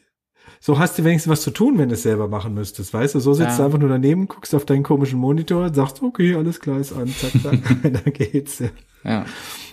So 0.65 0.79
hast 0.79 0.97
du 0.97 1.03
wenigstens 1.03 1.29
was 1.29 1.41
zu 1.41 1.51
tun, 1.51 1.77
wenn 1.77 1.89
du 1.89 1.95
es 1.95 2.03
selber 2.03 2.29
machen 2.29 2.53
müsstest, 2.53 2.93
weißt 2.93 3.15
du? 3.15 3.19
So 3.19 3.33
sitzt 3.33 3.49
ja. 3.49 3.57
du 3.57 3.63
einfach 3.63 3.79
nur 3.79 3.89
daneben, 3.89 4.29
guckst 4.29 4.55
auf 4.55 4.63
deinen 4.63 4.83
komischen 4.83 5.19
Monitor, 5.19 5.73
sagst, 5.73 6.01
okay, 6.01 6.35
alles 6.35 6.61
klar, 6.61 6.79
ist 6.79 6.93
an, 6.93 7.09
zack, 7.09 7.33
zack, 7.43 7.59
dann 7.83 8.13
geht's. 8.13 8.59
Ja. 8.59 8.69
ja. 9.03 9.25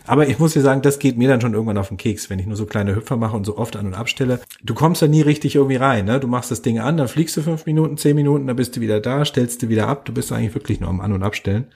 Aber 0.04 0.26
ich 0.26 0.40
muss 0.40 0.54
dir 0.54 0.62
sagen, 0.62 0.82
das 0.82 0.98
geht 0.98 1.16
mir 1.16 1.28
dann 1.28 1.40
schon 1.40 1.54
irgendwann 1.54 1.78
auf 1.78 1.86
den 1.86 1.96
Keks, 1.96 2.28
wenn 2.28 2.40
ich 2.40 2.46
nur 2.46 2.56
so 2.56 2.66
kleine 2.66 2.96
Hüpfer 2.96 3.16
mache 3.16 3.36
und 3.36 3.44
so 3.44 3.56
oft 3.56 3.76
an 3.76 3.86
und 3.86 3.94
abstelle. 3.94 4.40
Du 4.64 4.74
kommst 4.74 5.00
da 5.00 5.06
nie 5.06 5.20
richtig 5.20 5.54
irgendwie 5.54 5.76
rein, 5.76 6.06
ne? 6.06 6.18
Du 6.18 6.26
machst 6.26 6.50
das 6.50 6.60
Ding 6.60 6.80
an, 6.80 6.96
dann 6.96 7.06
fliegst 7.06 7.36
du 7.36 7.42
fünf 7.42 7.66
Minuten, 7.66 7.96
zehn 7.96 8.16
Minuten, 8.16 8.48
dann 8.48 8.56
bist 8.56 8.74
du 8.74 8.80
wieder 8.80 8.98
da, 8.98 9.24
stellst 9.24 9.62
du 9.62 9.68
wieder 9.68 9.86
ab. 9.86 10.06
Du 10.06 10.12
bist 10.12 10.32
eigentlich 10.32 10.54
wirklich 10.54 10.80
nur 10.80 10.90
am 10.90 11.00
An- 11.00 11.12
und 11.12 11.22
Abstellen. 11.22 11.66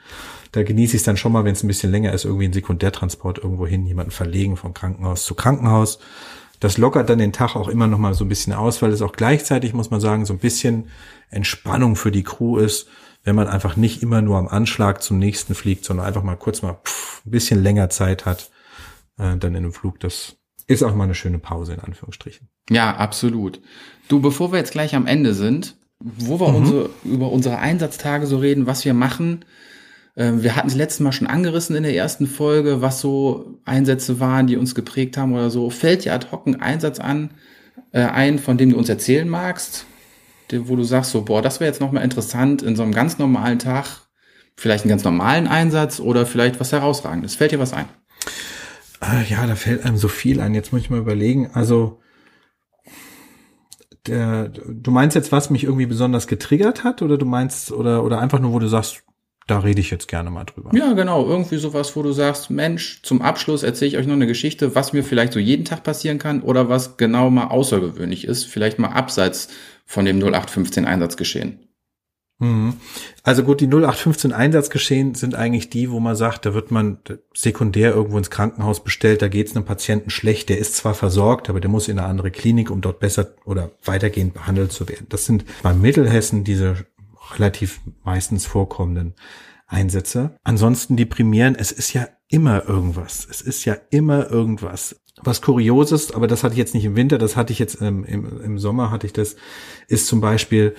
Da 0.51 0.63
genieße 0.63 0.97
ich 0.97 0.99
es 0.99 1.05
dann 1.05 1.15
schon 1.15 1.31
mal, 1.31 1.45
wenn 1.45 1.53
es 1.53 1.63
ein 1.63 1.69
bisschen 1.69 1.91
länger 1.91 2.11
ist, 2.11 2.25
irgendwie 2.25 2.49
ein 2.49 2.53
Sekundärtransport 2.53 3.37
irgendwo 3.37 3.65
hin, 3.65 3.85
jemanden 3.85 4.11
verlegen 4.11 4.57
vom 4.57 4.73
Krankenhaus 4.73 5.23
zu 5.23 5.35
Krankenhaus. 5.35 5.99
Das 6.65 6.77
lockert 6.77 7.09
dann 7.09 7.19
den 7.19 7.31
Tag 7.31 7.55
auch 7.55 7.67
immer 7.67 7.87
noch 7.87 7.99
mal 7.99 8.13
so 8.13 8.25
ein 8.25 8.29
bisschen 8.29 8.53
aus, 8.53 8.81
weil 8.81 8.91
es 8.91 9.01
auch 9.01 9.13
gleichzeitig, 9.13 9.73
muss 9.73 9.91
man 9.91 10.01
sagen, 10.01 10.25
so 10.25 10.33
ein 10.33 10.39
bisschen 10.39 10.89
Entspannung 11.29 11.95
für 11.95 12.11
die 12.11 12.23
Crew 12.23 12.57
ist 12.57 12.87
wenn 13.25 13.35
man 13.35 13.47
einfach 13.47 13.75
nicht 13.75 14.01
immer 14.01 14.21
nur 14.21 14.37
am 14.37 14.47
Anschlag 14.47 15.01
zum 15.01 15.17
nächsten 15.17 15.55
fliegt, 15.55 15.83
sondern 15.83 16.05
einfach 16.05 16.23
mal 16.23 16.35
kurz 16.35 16.61
mal 16.61 16.77
pff, 16.85 17.25
ein 17.25 17.31
bisschen 17.31 17.61
länger 17.61 17.89
Zeit 17.89 18.25
hat, 18.25 18.51
äh, 19.17 19.35
dann 19.35 19.55
in 19.55 19.57
einem 19.57 19.73
Flug. 19.73 19.99
Das 19.99 20.37
ist 20.67 20.83
auch 20.83 20.95
mal 20.95 21.03
eine 21.03 21.15
schöne 21.15 21.39
Pause 21.39 21.73
in 21.73 21.79
Anführungsstrichen. 21.79 22.47
Ja, 22.69 22.95
absolut. 22.95 23.61
Du, 24.07 24.21
bevor 24.21 24.51
wir 24.51 24.59
jetzt 24.59 24.71
gleich 24.71 24.95
am 24.95 25.07
Ende 25.07 25.33
sind, 25.33 25.75
wo 25.99 26.39
wir 26.39 26.49
mhm. 26.49 26.55
unsere, 26.55 26.89
über 27.03 27.31
unsere 27.31 27.57
Einsatztage 27.57 28.27
so 28.27 28.37
reden, 28.37 28.67
was 28.67 28.85
wir 28.85 28.93
machen, 28.93 29.43
wir 30.17 30.55
hatten 30.55 30.69
es 30.69 30.75
letztes 30.75 31.01
Mal 31.01 31.11
schon 31.11 31.27
angerissen 31.27 31.75
in 31.75 31.83
der 31.83 31.95
ersten 31.95 32.25
Folge, 32.25 32.81
was 32.81 33.01
so 33.01 33.59
Einsätze 33.65 34.21
waren, 34.21 34.47
die 34.47 34.55
uns 34.55 34.73
geprägt 34.73 35.17
haben 35.17 35.33
oder 35.33 35.49
so. 35.49 35.69
Fällt 35.69 36.05
dir 36.05 36.13
ad 36.13 36.27
hoc 36.31 36.47
ein 36.47 36.61
Einsatz 36.61 36.99
an, 36.99 37.31
äh, 37.91 38.01
ein, 38.01 38.39
von 38.39 38.57
dem 38.57 38.69
du 38.69 38.77
uns 38.77 38.87
erzählen 38.87 39.27
magst? 39.27 39.85
wo 40.53 40.75
du 40.75 40.83
sagst, 40.83 41.11
so, 41.11 41.23
boah, 41.23 41.41
das 41.41 41.59
wäre 41.59 41.69
jetzt 41.69 41.81
nochmal 41.81 42.03
interessant 42.03 42.61
in 42.61 42.75
so 42.75 42.83
einem 42.83 42.91
ganz 42.91 43.17
normalen 43.17 43.59
Tag, 43.59 43.85
vielleicht 44.55 44.83
einen 44.83 44.89
ganz 44.89 45.03
normalen 45.03 45.47
Einsatz 45.47 45.99
oder 45.99 46.25
vielleicht 46.25 46.59
was 46.59 46.71
herausragendes. 46.71 47.35
Fällt 47.35 47.51
dir 47.51 47.59
was 47.59 47.73
ein? 47.73 47.87
Äh, 49.01 49.23
ja, 49.27 49.45
da 49.45 49.55
fällt 49.55 49.85
einem 49.85 49.97
so 49.97 50.07
viel 50.07 50.39
ein. 50.39 50.53
Jetzt 50.53 50.71
muss 50.71 50.81
ich 50.81 50.89
mal 50.89 50.99
überlegen. 50.99 51.49
Also, 51.53 51.99
der, 54.07 54.49
du 54.49 54.91
meinst 54.91 55.15
jetzt, 55.15 55.31
was 55.31 55.49
mich 55.49 55.63
irgendwie 55.63 55.87
besonders 55.87 56.27
getriggert 56.27 56.83
hat, 56.83 57.01
oder 57.01 57.17
du 57.17 57.25
meinst, 57.25 57.71
oder, 57.71 58.03
oder 58.03 58.19
einfach 58.19 58.39
nur, 58.39 58.53
wo 58.53 58.59
du 58.59 58.67
sagst, 58.67 59.03
da 59.47 59.59
rede 59.59 59.79
ich 59.79 59.91
jetzt 59.91 60.07
gerne 60.07 60.31
mal 60.31 60.45
drüber. 60.45 60.71
Ja, 60.73 60.93
genau. 60.93 61.25
Irgendwie 61.25 61.57
sowas, 61.57 61.95
wo 61.95 62.01
du 62.01 62.11
sagst, 62.11 62.49
Mensch, 62.49 63.01
zum 63.03 63.21
Abschluss 63.21 63.63
erzähle 63.63 63.89
ich 63.89 63.97
euch 63.97 64.07
noch 64.07 64.13
eine 64.13 64.27
Geschichte, 64.27 64.73
was 64.73 64.93
mir 64.93 65.03
vielleicht 65.03 65.33
so 65.33 65.39
jeden 65.39 65.65
Tag 65.65 65.83
passieren 65.83 66.17
kann 66.17 66.41
oder 66.41 66.67
was 66.67 66.97
genau 66.97 67.29
mal 67.29 67.47
außergewöhnlich 67.47 68.25
ist, 68.25 68.45
vielleicht 68.45 68.79
mal 68.79 68.89
abseits 68.89 69.49
von 69.85 70.05
dem 70.05 70.17
0815 70.17 70.85
Einsatzgeschehen. 70.85 71.59
Mhm. 72.39 72.73
Also 73.23 73.43
gut, 73.43 73.61
die 73.61 73.67
0815 73.67 74.33
Einsatzgeschehen 74.33 75.15
sind 75.15 75.35
eigentlich 75.35 75.69
die, 75.69 75.89
wo 75.89 75.99
man 75.99 76.15
sagt, 76.15 76.45
da 76.45 76.53
wird 76.53 76.69
man 76.69 76.97
sekundär 77.33 77.93
irgendwo 77.93 78.17
ins 78.17 78.29
Krankenhaus 78.29 78.83
bestellt, 78.83 79.21
da 79.21 79.29
geht 79.29 79.47
es 79.47 79.55
einem 79.55 79.65
Patienten 79.65 80.09
schlecht, 80.09 80.49
der 80.49 80.57
ist 80.57 80.75
zwar 80.75 80.95
versorgt, 80.95 81.49
aber 81.49 81.61
der 81.61 81.69
muss 81.69 81.87
in 81.87 81.97
eine 81.97 82.07
andere 82.07 82.31
Klinik, 82.31 82.71
um 82.71 82.81
dort 82.81 82.99
besser 82.99 83.35
oder 83.45 83.71
weitergehend 83.85 84.33
behandelt 84.33 84.73
zu 84.73 84.89
werden. 84.89 85.05
Das 85.09 85.25
sind 85.25 85.45
bei 85.63 85.73
Mittelhessen 85.73 86.43
diese 86.43 86.85
relativ 87.33 87.81
meistens 88.03 88.45
vorkommenden 88.45 89.15
Einsätze. 89.67 90.37
Ansonsten 90.43 90.95
die 90.95 91.05
primären, 91.05 91.55
es 91.55 91.71
ist 91.71 91.93
ja 91.93 92.07
immer 92.27 92.67
irgendwas. 92.67 93.27
Es 93.29 93.41
ist 93.41 93.65
ja 93.65 93.77
immer 93.89 94.29
irgendwas. 94.29 95.01
Was 95.23 95.41
Kurioses, 95.41 96.11
aber 96.11 96.27
das 96.27 96.43
hatte 96.43 96.53
ich 96.53 96.59
jetzt 96.59 96.73
nicht 96.73 96.85
im 96.85 96.95
Winter, 96.95 97.17
das 97.17 97.35
hatte 97.35 97.53
ich 97.53 97.59
jetzt 97.59 97.81
ähm, 97.81 98.03
im, 98.03 98.41
im 98.41 98.59
Sommer, 98.59 98.91
hatte 98.91 99.07
ich 99.07 99.13
das, 99.13 99.37
ist 99.87 100.07
zum 100.07 100.19
Beispiel, 100.19 100.75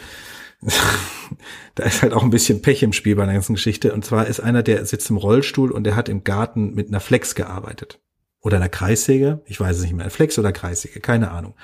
da 1.75 1.85
ist 1.85 2.03
halt 2.03 2.13
auch 2.13 2.23
ein 2.23 2.31
bisschen 2.31 2.61
Pech 2.61 2.83
im 2.83 2.93
Spiel 2.93 3.17
bei 3.17 3.25
der 3.25 3.35
ganzen 3.35 3.55
Geschichte. 3.55 3.95
Und 3.95 4.05
zwar 4.05 4.27
ist 4.27 4.41
einer, 4.41 4.63
der 4.63 4.85
sitzt 4.85 5.11
im 5.11 5.17
Rollstuhl 5.17 5.71
und 5.71 5.85
der 5.85 5.97
hat 5.97 6.09
im 6.09 6.23
Garten 6.23 6.75
mit 6.75 6.89
einer 6.89 7.01
Flex 7.01 7.35
gearbeitet 7.35 8.01
oder 8.41 8.57
einer 8.59 8.69
Kreissäge, 8.69 9.41
ich 9.47 9.59
weiß 9.59 9.77
es 9.77 9.83
nicht 9.83 9.95
mehr, 9.95 10.09
Flex 10.11 10.39
oder 10.39 10.53
Kreissäge, 10.53 11.01
keine 11.01 11.31
Ahnung. 11.31 11.55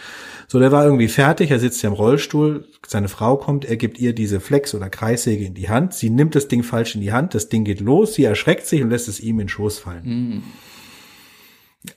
So, 0.48 0.58
der 0.58 0.72
war 0.72 0.84
irgendwie 0.84 1.08
fertig, 1.08 1.50
er 1.50 1.60
sitzt 1.60 1.82
ja 1.82 1.88
im 1.88 1.94
Rollstuhl, 1.94 2.66
seine 2.86 3.08
Frau 3.08 3.36
kommt, 3.36 3.64
er 3.64 3.76
gibt 3.76 3.98
ihr 3.98 4.14
diese 4.14 4.40
Flex 4.40 4.74
oder 4.74 4.90
Kreissäge 4.90 5.44
in 5.44 5.54
die 5.54 5.68
Hand, 5.68 5.94
sie 5.94 6.10
nimmt 6.10 6.34
das 6.34 6.48
Ding 6.48 6.62
falsch 6.62 6.94
in 6.94 7.00
die 7.00 7.12
Hand, 7.12 7.34
das 7.34 7.48
Ding 7.48 7.64
geht 7.64 7.80
los, 7.80 8.14
sie 8.14 8.24
erschreckt 8.24 8.66
sich 8.66 8.82
und 8.82 8.90
lässt 8.90 9.08
es 9.08 9.20
ihm 9.20 9.38
in 9.38 9.46
den 9.46 9.48
Schoß 9.48 9.78
fallen. 9.78 10.02
Mhm. 10.04 10.42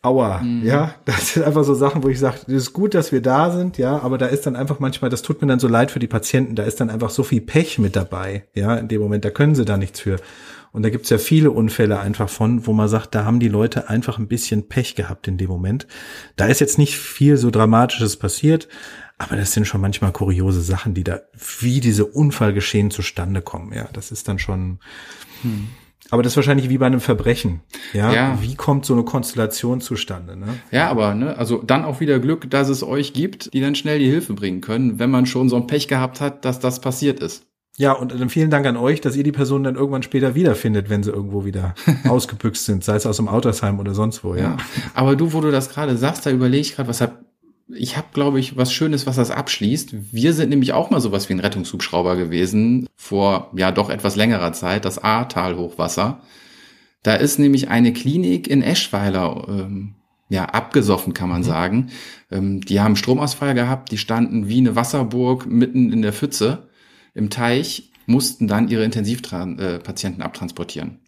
Aua, 0.01 0.39
mhm. 0.39 0.65
ja, 0.65 0.95
das 1.05 1.33
sind 1.33 1.43
einfach 1.43 1.63
so 1.63 1.75
Sachen, 1.75 2.03
wo 2.03 2.09
ich 2.09 2.19
sage, 2.19 2.37
es 2.47 2.53
ist 2.53 2.73
gut, 2.73 2.95
dass 2.95 3.11
wir 3.11 3.21
da 3.21 3.51
sind, 3.51 3.77
ja, 3.77 3.99
aber 4.01 4.17
da 4.17 4.25
ist 4.25 4.45
dann 4.45 4.55
einfach 4.55 4.79
manchmal, 4.79 5.11
das 5.11 5.21
tut 5.21 5.41
mir 5.41 5.47
dann 5.47 5.59
so 5.59 5.67
leid 5.67 5.91
für 5.91 5.99
die 5.99 6.07
Patienten, 6.07 6.55
da 6.55 6.63
ist 6.63 6.79
dann 6.79 6.89
einfach 6.89 7.11
so 7.11 7.23
viel 7.23 7.41
Pech 7.41 7.77
mit 7.77 7.95
dabei, 7.95 8.45
ja, 8.55 8.75
in 8.75 8.87
dem 8.87 9.01
Moment, 9.01 9.25
da 9.25 9.29
können 9.29 9.53
sie 9.53 9.65
da 9.65 9.77
nichts 9.77 9.99
für. 9.99 10.17
Und 10.75 10.83
da 10.83 10.89
gibt's 10.89 11.09
ja 11.09 11.17
viele 11.17 11.51
Unfälle 11.51 12.01
einfach 12.01 12.27
von, 12.27 12.67
wo 12.67 12.73
man 12.73 12.89
sagt, 12.89 13.15
da 13.15 13.23
haben 13.23 13.39
die 13.39 13.47
Leute 13.47 13.87
einfach 13.87 14.19
ein 14.19 14.27
bisschen 14.27 14.67
Pech 14.67 14.95
gehabt 14.95 15.25
in 15.25 15.37
dem 15.37 15.47
Moment. 15.47 15.87
Da 16.35 16.47
ist 16.47 16.59
jetzt 16.59 16.77
nicht 16.77 16.97
viel 16.97 17.37
so 17.37 17.49
Dramatisches 17.49 18.17
passiert, 18.17 18.67
aber 19.17 19.37
das 19.37 19.53
sind 19.53 19.65
schon 19.67 19.79
manchmal 19.79 20.11
kuriose 20.11 20.59
Sachen, 20.59 20.93
die 20.93 21.05
da 21.05 21.21
wie 21.61 21.79
diese 21.79 22.05
Unfallgeschehen 22.05 22.91
zustande 22.91 23.41
kommen. 23.41 23.71
Ja, 23.71 23.87
das 23.93 24.11
ist 24.11 24.27
dann 24.27 24.37
schon. 24.37 24.79
Hm. 25.43 25.69
Aber 26.09 26.23
das 26.23 26.33
ist 26.33 26.35
wahrscheinlich 26.35 26.67
wie 26.67 26.77
bei 26.77 26.87
einem 26.87 26.99
Verbrechen. 26.99 27.61
Ja? 27.93 28.11
ja. 28.11 28.37
Wie 28.41 28.55
kommt 28.55 28.85
so 28.85 28.93
eine 28.93 29.05
Konstellation 29.05 29.79
zustande? 29.79 30.35
Ne? 30.35 30.59
Ja, 30.71 30.89
aber 30.89 31.15
ne, 31.15 31.37
also 31.37 31.63
dann 31.63 31.85
auch 31.85 32.01
wieder 32.01 32.19
Glück, 32.19 32.49
dass 32.51 32.67
es 32.67 32.83
euch 32.83 33.13
gibt, 33.13 33.53
die 33.53 33.61
dann 33.61 33.75
schnell 33.75 33.99
die 33.99 34.09
Hilfe 34.09 34.33
bringen 34.33 34.59
können, 34.59 34.99
wenn 34.99 35.09
man 35.09 35.25
schon 35.25 35.47
so 35.47 35.55
ein 35.55 35.67
Pech 35.67 35.87
gehabt 35.87 36.19
hat, 36.19 36.43
dass 36.43 36.59
das 36.59 36.81
passiert 36.81 37.21
ist. 37.21 37.47
Ja, 37.77 37.91
und 37.91 38.17
dann 38.17 38.29
vielen 38.29 38.49
Dank 38.49 38.65
an 38.65 38.77
euch, 38.77 39.01
dass 39.01 39.17
ihr 39.17 39.23
die 39.23 39.33
Person 39.33 39.63
dann 39.63 39.75
irgendwann 39.75 40.03
später 40.03 40.33
wiederfindet, 40.33 40.89
wenn 40.89 41.03
sie 41.03 41.11
irgendwo 41.11 41.43
wieder 41.43 41.75
ausgebüxt 42.07 42.65
sind, 42.65 42.83
sei 42.83 42.95
es 42.95 43.05
aus 43.05 43.17
dem 43.17 43.27
Autosheim 43.27 43.79
oder 43.79 43.93
sonst 43.93 44.23
wo, 44.23 44.33
ja. 44.33 44.41
ja. 44.41 44.57
Aber 44.93 45.15
du, 45.15 45.33
wo 45.33 45.41
du 45.41 45.51
das 45.51 45.69
gerade 45.69 45.97
sagst, 45.97 46.25
da 46.25 46.31
überlege 46.31 46.61
ich 46.61 46.75
gerade, 46.75 46.89
was 46.89 47.01
hab 47.01 47.25
ich 47.67 47.97
habe, 47.97 48.07
glaube 48.13 48.39
ich, 48.39 48.57
was 48.57 48.71
Schönes, 48.71 49.07
was 49.07 49.15
das 49.15 49.31
abschließt. 49.31 50.13
Wir 50.13 50.33
sind 50.33 50.49
nämlich 50.49 50.73
auch 50.73 50.91
mal 50.91 51.01
sowas 51.01 51.29
wie 51.29 51.33
ein 51.33 51.39
Rettungshubschrauber 51.39 52.15
gewesen, 52.15 52.87
vor 52.95 53.51
ja 53.55 53.71
doch 53.71 53.89
etwas 53.89 54.15
längerer 54.15 54.53
Zeit, 54.53 54.85
das 54.85 54.99
Ahrtal-Hochwasser. 55.03 56.21
Da 57.01 57.15
ist 57.15 57.39
nämlich 57.39 57.67
eine 57.69 57.91
Klinik 57.91 58.47
in 58.47 58.61
Eschweiler 58.61 59.47
ähm, 59.49 59.95
ja, 60.29 60.45
abgesoffen, 60.45 61.15
kann 61.15 61.29
man 61.29 61.41
mhm. 61.41 61.45
sagen. 61.45 61.89
Ähm, 62.31 62.61
die 62.61 62.81
haben 62.81 62.95
Stromausfall 62.95 63.55
gehabt, 63.55 63.91
die 63.91 63.97
standen 63.97 64.47
wie 64.47 64.59
eine 64.59 64.75
Wasserburg 64.75 65.47
mitten 65.47 65.91
in 65.91 66.03
der 66.03 66.13
Pfütze 66.13 66.69
im 67.15 67.31
Teich, 67.31 67.91
mussten 68.05 68.47
dann 68.47 68.67
ihre 68.67 68.83
Intensivpatienten 68.83 70.21
äh, 70.21 70.23
abtransportieren. 70.23 70.99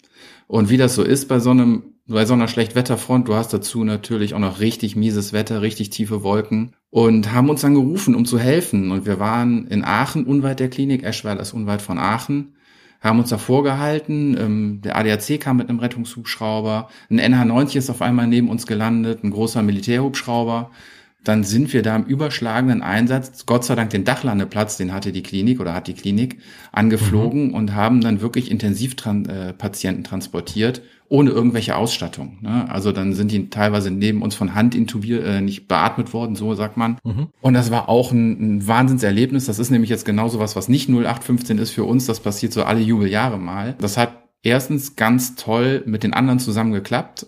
Und 0.48 0.70
wie 0.70 0.78
das 0.78 0.96
so 0.96 1.04
ist 1.04 1.28
bei 1.28 1.39
so 1.39 1.52
einem, 1.52 1.84
bei 2.08 2.26
so 2.26 2.34
einer 2.34 2.48
Schlechtwetterfront, 2.48 3.28
du 3.28 3.36
hast 3.36 3.54
dazu 3.54 3.84
natürlich 3.84 4.34
auch 4.34 4.39
noch 4.39 4.60
richtig 4.60 4.96
mieses 4.96 5.34
Wetter, 5.34 5.62
richtig 5.62 5.89
tiefe 5.89 6.24
Wolken 6.24 6.72
und 6.89 7.34
haben 7.34 7.50
uns 7.50 7.62
dann 7.62 7.76
gerufen, 7.76 8.15
um 8.15 8.26
zu 8.26 8.39
helfen. 8.39 8.91
Und 8.91 9.06
wir 9.06 9.20
waren 9.20 9.67
in 9.67 9.84
Aachen, 9.84 10.26
unweit 10.26 10.60
der 10.60 10.70
Klinik, 10.70 11.04
Eschweiler 11.04 11.41
ist 11.41 11.54
unweit 11.54 11.82
von 11.82 12.00
Aachen, 12.00 12.56
haben 13.02 13.20
uns 13.20 13.30
davor 13.30 13.63
gehalten. 13.63 14.38
Ähm, 14.39 14.82
der 14.82 14.96
ADAC 14.96 15.39
kam 15.39 15.58
mit 15.58 15.70
einem 15.70 15.80
Rettungshubschrauber. 15.80 16.88
Ein 17.10 17.20
NH90 17.20 17.78
ist 17.78 17.89
auf 17.89 18.02
einmal 18.02 18.28
neben 18.28 18.50
uns 18.50 18.65
gelandet, 18.65 19.24
ein 19.24 19.32
großer 19.32 19.62
Militärhubschrauber 19.62 20.72
dann 21.28 21.44
sind 21.44 21.74
wir 21.74 21.82
da 21.82 21.96
im 21.96 22.06
überschlagenden 22.06 22.82
Einsatz, 22.82 23.46
Gott 23.46 23.66
sei 23.66 23.76
Dank 23.76 23.90
den 23.90 24.06
Dachlandeplatz, 24.06 24.78
den 24.78 24.94
hatte 24.94 25.12
die 25.12 25.24
Klinik 25.24 25.60
oder 25.60 25.74
hat 25.74 25.88
die 25.88 25.94
Klinik, 25.94 26.40
angeflogen 26.72 27.50
mhm. 27.50 27.54
und 27.54 27.76
haben 27.76 28.02
dann 28.02 28.22
wirklich 28.22 28.50
Intensivpatienten 28.50 30.06
äh, 30.06 30.08
transportiert, 30.08 30.82
ohne 31.10 31.32
irgendwelche 31.32 31.76
Ausstattung. 31.76 32.38
Ne? 32.42 32.70
Also 32.70 32.92
dann 32.92 33.13
sind 33.13 33.32
die 33.32 33.50
teilweise 33.50 33.92
neben 33.92 34.22
uns 34.22 34.36
von 34.36 34.56
Hand 34.56 34.76
intubiert, 34.76 35.26
äh, 35.26 35.42
nicht 35.42 35.68
beatmet 35.68 36.13
worden, 36.13 36.36
so 36.36 36.54
sagt 36.56 36.78
man. 36.78 36.98
Mhm. 37.04 37.28
Und 37.42 37.54
das 37.54 37.72
war 37.72 37.90
auch 37.90 38.12
ein, 38.12 38.58
ein 38.58 38.68
Wahnsinnserlebnis. 38.68 39.46
Das 39.46 39.60
ist 39.60 39.70
nämlich 39.70 39.90
jetzt 39.90 40.06
genau 40.06 40.30
so 40.30 40.40
was, 40.40 40.56
was 40.56 40.70
nicht 40.70 40.90
0815 40.90 41.58
ist 41.58 41.72
für 41.72 41.84
uns. 41.84 42.06
Das 42.06 42.20
passiert 42.20 42.54
so 42.54 42.63
alle 42.63 42.82
Jubeljahre 42.82 43.38
mal. 43.38 43.76
Das 43.80 43.98
hat 43.98 44.24
erstens 44.44 44.96
ganz 44.96 45.36
toll 45.36 45.84
mit 45.86 46.04
den 46.04 46.13
anderen 46.13 46.40
zusammen 46.40 46.72
geklappt 46.72 47.28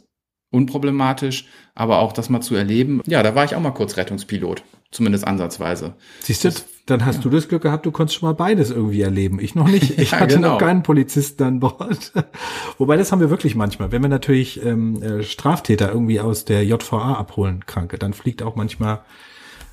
unproblematisch, 0.51 1.45
aber 1.75 1.99
auch 1.99 2.13
das 2.13 2.29
mal 2.29 2.41
zu 2.41 2.55
erleben. 2.55 3.01
Ja, 3.05 3.23
da 3.23 3.35
war 3.35 3.45
ich 3.45 3.55
auch 3.55 3.59
mal 3.59 3.71
kurz 3.71 3.97
Rettungspilot, 3.97 4.63
zumindest 4.91 5.27
ansatzweise. 5.27 5.93
Siehst 6.21 6.43
du, 6.43 6.51
dann 6.87 7.05
hast 7.05 7.17
ja. 7.17 7.21
du 7.21 7.29
das 7.29 7.47
Glück 7.47 7.61
gehabt, 7.61 7.85
du 7.85 7.91
konntest 7.91 8.19
schon 8.19 8.27
mal 8.27 8.33
beides 8.33 8.71
irgendwie 8.71 9.01
erleben. 9.01 9.39
Ich 9.39 9.55
noch 9.55 9.67
nicht. 9.67 9.97
Ich 9.99 10.11
ja, 10.11 10.21
hatte 10.21 10.35
genau. 10.35 10.53
noch 10.53 10.57
keinen 10.57 10.83
Polizisten 10.83 11.43
an 11.43 11.59
Bord. 11.59 12.13
Wobei 12.77 12.97
das 12.97 13.11
haben 13.11 13.19
wir 13.19 13.29
wirklich 13.29 13.55
manchmal. 13.55 13.91
Wenn 13.91 14.01
wir 14.01 14.09
natürlich 14.09 14.63
ähm, 14.65 15.01
äh, 15.01 15.23
Straftäter 15.23 15.91
irgendwie 15.91 16.19
aus 16.19 16.45
der 16.45 16.65
JVA 16.65 17.13
abholen, 17.13 17.65
Kranke, 17.65 17.97
dann 17.97 18.13
fliegt 18.13 18.41
auch 18.41 18.55
manchmal 18.55 19.01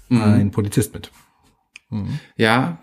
mhm. 0.08 0.22
ein 0.22 0.50
Polizist 0.50 0.94
mit. 0.94 1.10
Mhm. 1.90 2.18
Ja. 2.36 2.78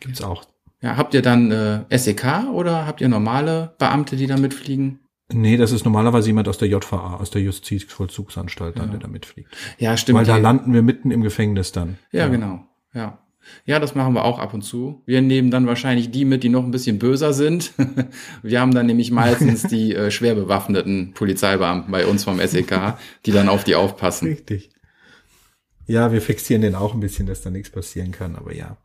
Gibt's 0.00 0.22
auch. 0.22 0.44
Ja, 0.80 0.96
habt 0.96 1.14
ihr 1.14 1.22
dann 1.22 1.50
äh, 1.50 1.98
SEK 1.98 2.48
oder 2.52 2.86
habt 2.86 3.00
ihr 3.00 3.08
normale 3.08 3.74
Beamte, 3.78 4.16
die 4.16 4.26
da 4.26 4.36
mitfliegen? 4.36 5.00
Nee, 5.30 5.58
das 5.58 5.72
ist 5.72 5.84
normalerweise 5.84 6.28
jemand 6.28 6.48
aus 6.48 6.56
der 6.56 6.68
JVA, 6.68 7.16
aus 7.16 7.30
der 7.30 7.42
Justizvollzugsanstalt, 7.42 8.78
ja. 8.78 8.86
der 8.86 8.98
da 8.98 9.08
mitfliegt. 9.08 9.54
Ja, 9.78 9.96
stimmt. 9.96 10.18
Weil 10.18 10.24
da 10.24 10.38
landen 10.38 10.72
wir 10.72 10.82
mitten 10.82 11.10
im 11.10 11.22
Gefängnis 11.22 11.72
dann. 11.72 11.98
Ja, 12.12 12.20
ja, 12.20 12.28
genau. 12.28 12.64
Ja. 12.94 13.18
Ja, 13.64 13.78
das 13.78 13.94
machen 13.94 14.14
wir 14.14 14.24
auch 14.24 14.38
ab 14.38 14.54
und 14.54 14.62
zu. 14.62 15.02
Wir 15.06 15.22
nehmen 15.22 15.50
dann 15.50 15.66
wahrscheinlich 15.66 16.10
die 16.10 16.24
mit, 16.24 16.42
die 16.42 16.48
noch 16.48 16.64
ein 16.64 16.70
bisschen 16.70 16.98
böser 16.98 17.32
sind. 17.32 17.72
wir 18.42 18.60
haben 18.60 18.74
dann 18.74 18.86
nämlich 18.86 19.10
meistens 19.10 19.62
die 19.62 19.94
äh, 19.94 20.10
schwer 20.10 20.34
bewaffneten 20.34 21.12
Polizeibeamten 21.14 21.90
bei 21.90 22.06
uns 22.06 22.24
vom 22.24 22.40
SEK, 22.40 22.94
die 23.26 23.32
dann 23.32 23.48
auf 23.48 23.64
die 23.64 23.74
aufpassen. 23.74 24.28
Richtig. 24.28 24.70
Ja, 25.86 26.12
wir 26.12 26.20
fixieren 26.20 26.62
den 26.62 26.74
auch 26.74 26.94
ein 26.94 27.00
bisschen, 27.00 27.26
dass 27.26 27.42
da 27.42 27.50
nichts 27.50 27.70
passieren 27.70 28.12
kann, 28.12 28.36
aber 28.36 28.54
ja. 28.54 28.76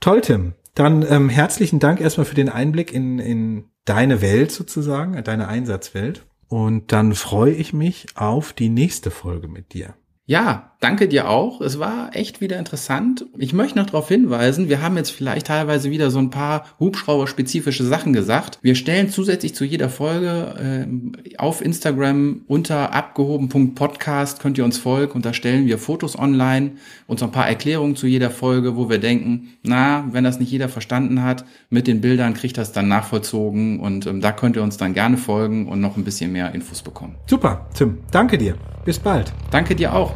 Toll, 0.00 0.20
Tim. 0.20 0.52
Dann 0.74 1.06
ähm, 1.08 1.30
herzlichen 1.30 1.78
Dank 1.78 2.00
erstmal 2.00 2.26
für 2.26 2.34
den 2.34 2.50
Einblick 2.50 2.92
in, 2.92 3.18
in 3.18 3.64
deine 3.86 4.20
Welt 4.20 4.52
sozusagen, 4.52 5.22
deine 5.24 5.48
Einsatzwelt. 5.48 6.26
Und 6.48 6.92
dann 6.92 7.14
freue 7.14 7.54
ich 7.54 7.72
mich 7.72 8.06
auf 8.14 8.52
die 8.52 8.68
nächste 8.68 9.10
Folge 9.10 9.48
mit 9.48 9.72
dir. 9.72 9.94
Ja, 10.28 10.72
danke 10.80 11.06
dir 11.06 11.28
auch. 11.28 11.60
Es 11.60 11.78
war 11.78 12.10
echt 12.14 12.40
wieder 12.40 12.58
interessant. 12.58 13.26
Ich 13.38 13.52
möchte 13.52 13.78
noch 13.78 13.86
darauf 13.86 14.08
hinweisen, 14.08 14.68
wir 14.68 14.82
haben 14.82 14.96
jetzt 14.96 15.10
vielleicht 15.10 15.46
teilweise 15.46 15.92
wieder 15.92 16.10
so 16.10 16.18
ein 16.18 16.30
paar 16.30 16.64
Hubschrauber-spezifische 16.80 17.84
Sachen 17.84 18.12
gesagt. 18.12 18.58
Wir 18.60 18.74
stellen 18.74 19.08
zusätzlich 19.08 19.54
zu 19.54 19.64
jeder 19.64 19.88
Folge 19.88 20.84
äh, 20.84 21.36
auf 21.38 21.64
Instagram 21.64 22.42
unter 22.48 22.92
abgehoben.podcast 22.92 24.40
könnt 24.40 24.58
ihr 24.58 24.64
uns 24.64 24.78
folgen 24.78 25.12
und 25.12 25.24
da 25.24 25.32
stellen 25.32 25.66
wir 25.66 25.78
Fotos 25.78 26.18
online 26.18 26.72
und 27.06 27.20
so 27.20 27.26
ein 27.26 27.32
paar 27.32 27.46
Erklärungen 27.46 27.94
zu 27.94 28.08
jeder 28.08 28.30
Folge, 28.30 28.76
wo 28.76 28.90
wir 28.90 28.98
denken, 28.98 29.50
na, 29.62 30.06
wenn 30.10 30.24
das 30.24 30.40
nicht 30.40 30.50
jeder 30.50 30.68
verstanden 30.68 31.22
hat, 31.22 31.44
mit 31.70 31.86
den 31.86 32.00
Bildern 32.00 32.34
kriegt 32.34 32.58
das 32.58 32.72
dann 32.72 32.88
nachvollzogen 32.88 33.78
und 33.78 34.06
ähm, 34.06 34.20
da 34.20 34.32
könnt 34.32 34.56
ihr 34.56 34.64
uns 34.64 34.76
dann 34.76 34.92
gerne 34.92 35.18
folgen 35.18 35.68
und 35.68 35.80
noch 35.80 35.96
ein 35.96 36.02
bisschen 36.02 36.32
mehr 36.32 36.52
Infos 36.52 36.82
bekommen. 36.82 37.14
Super, 37.26 37.68
Tim. 37.74 37.98
Danke 38.10 38.38
dir. 38.38 38.56
Bis 38.84 38.98
bald. 38.98 39.32
Danke 39.50 39.74
dir 39.74 39.94
auch 39.94 40.15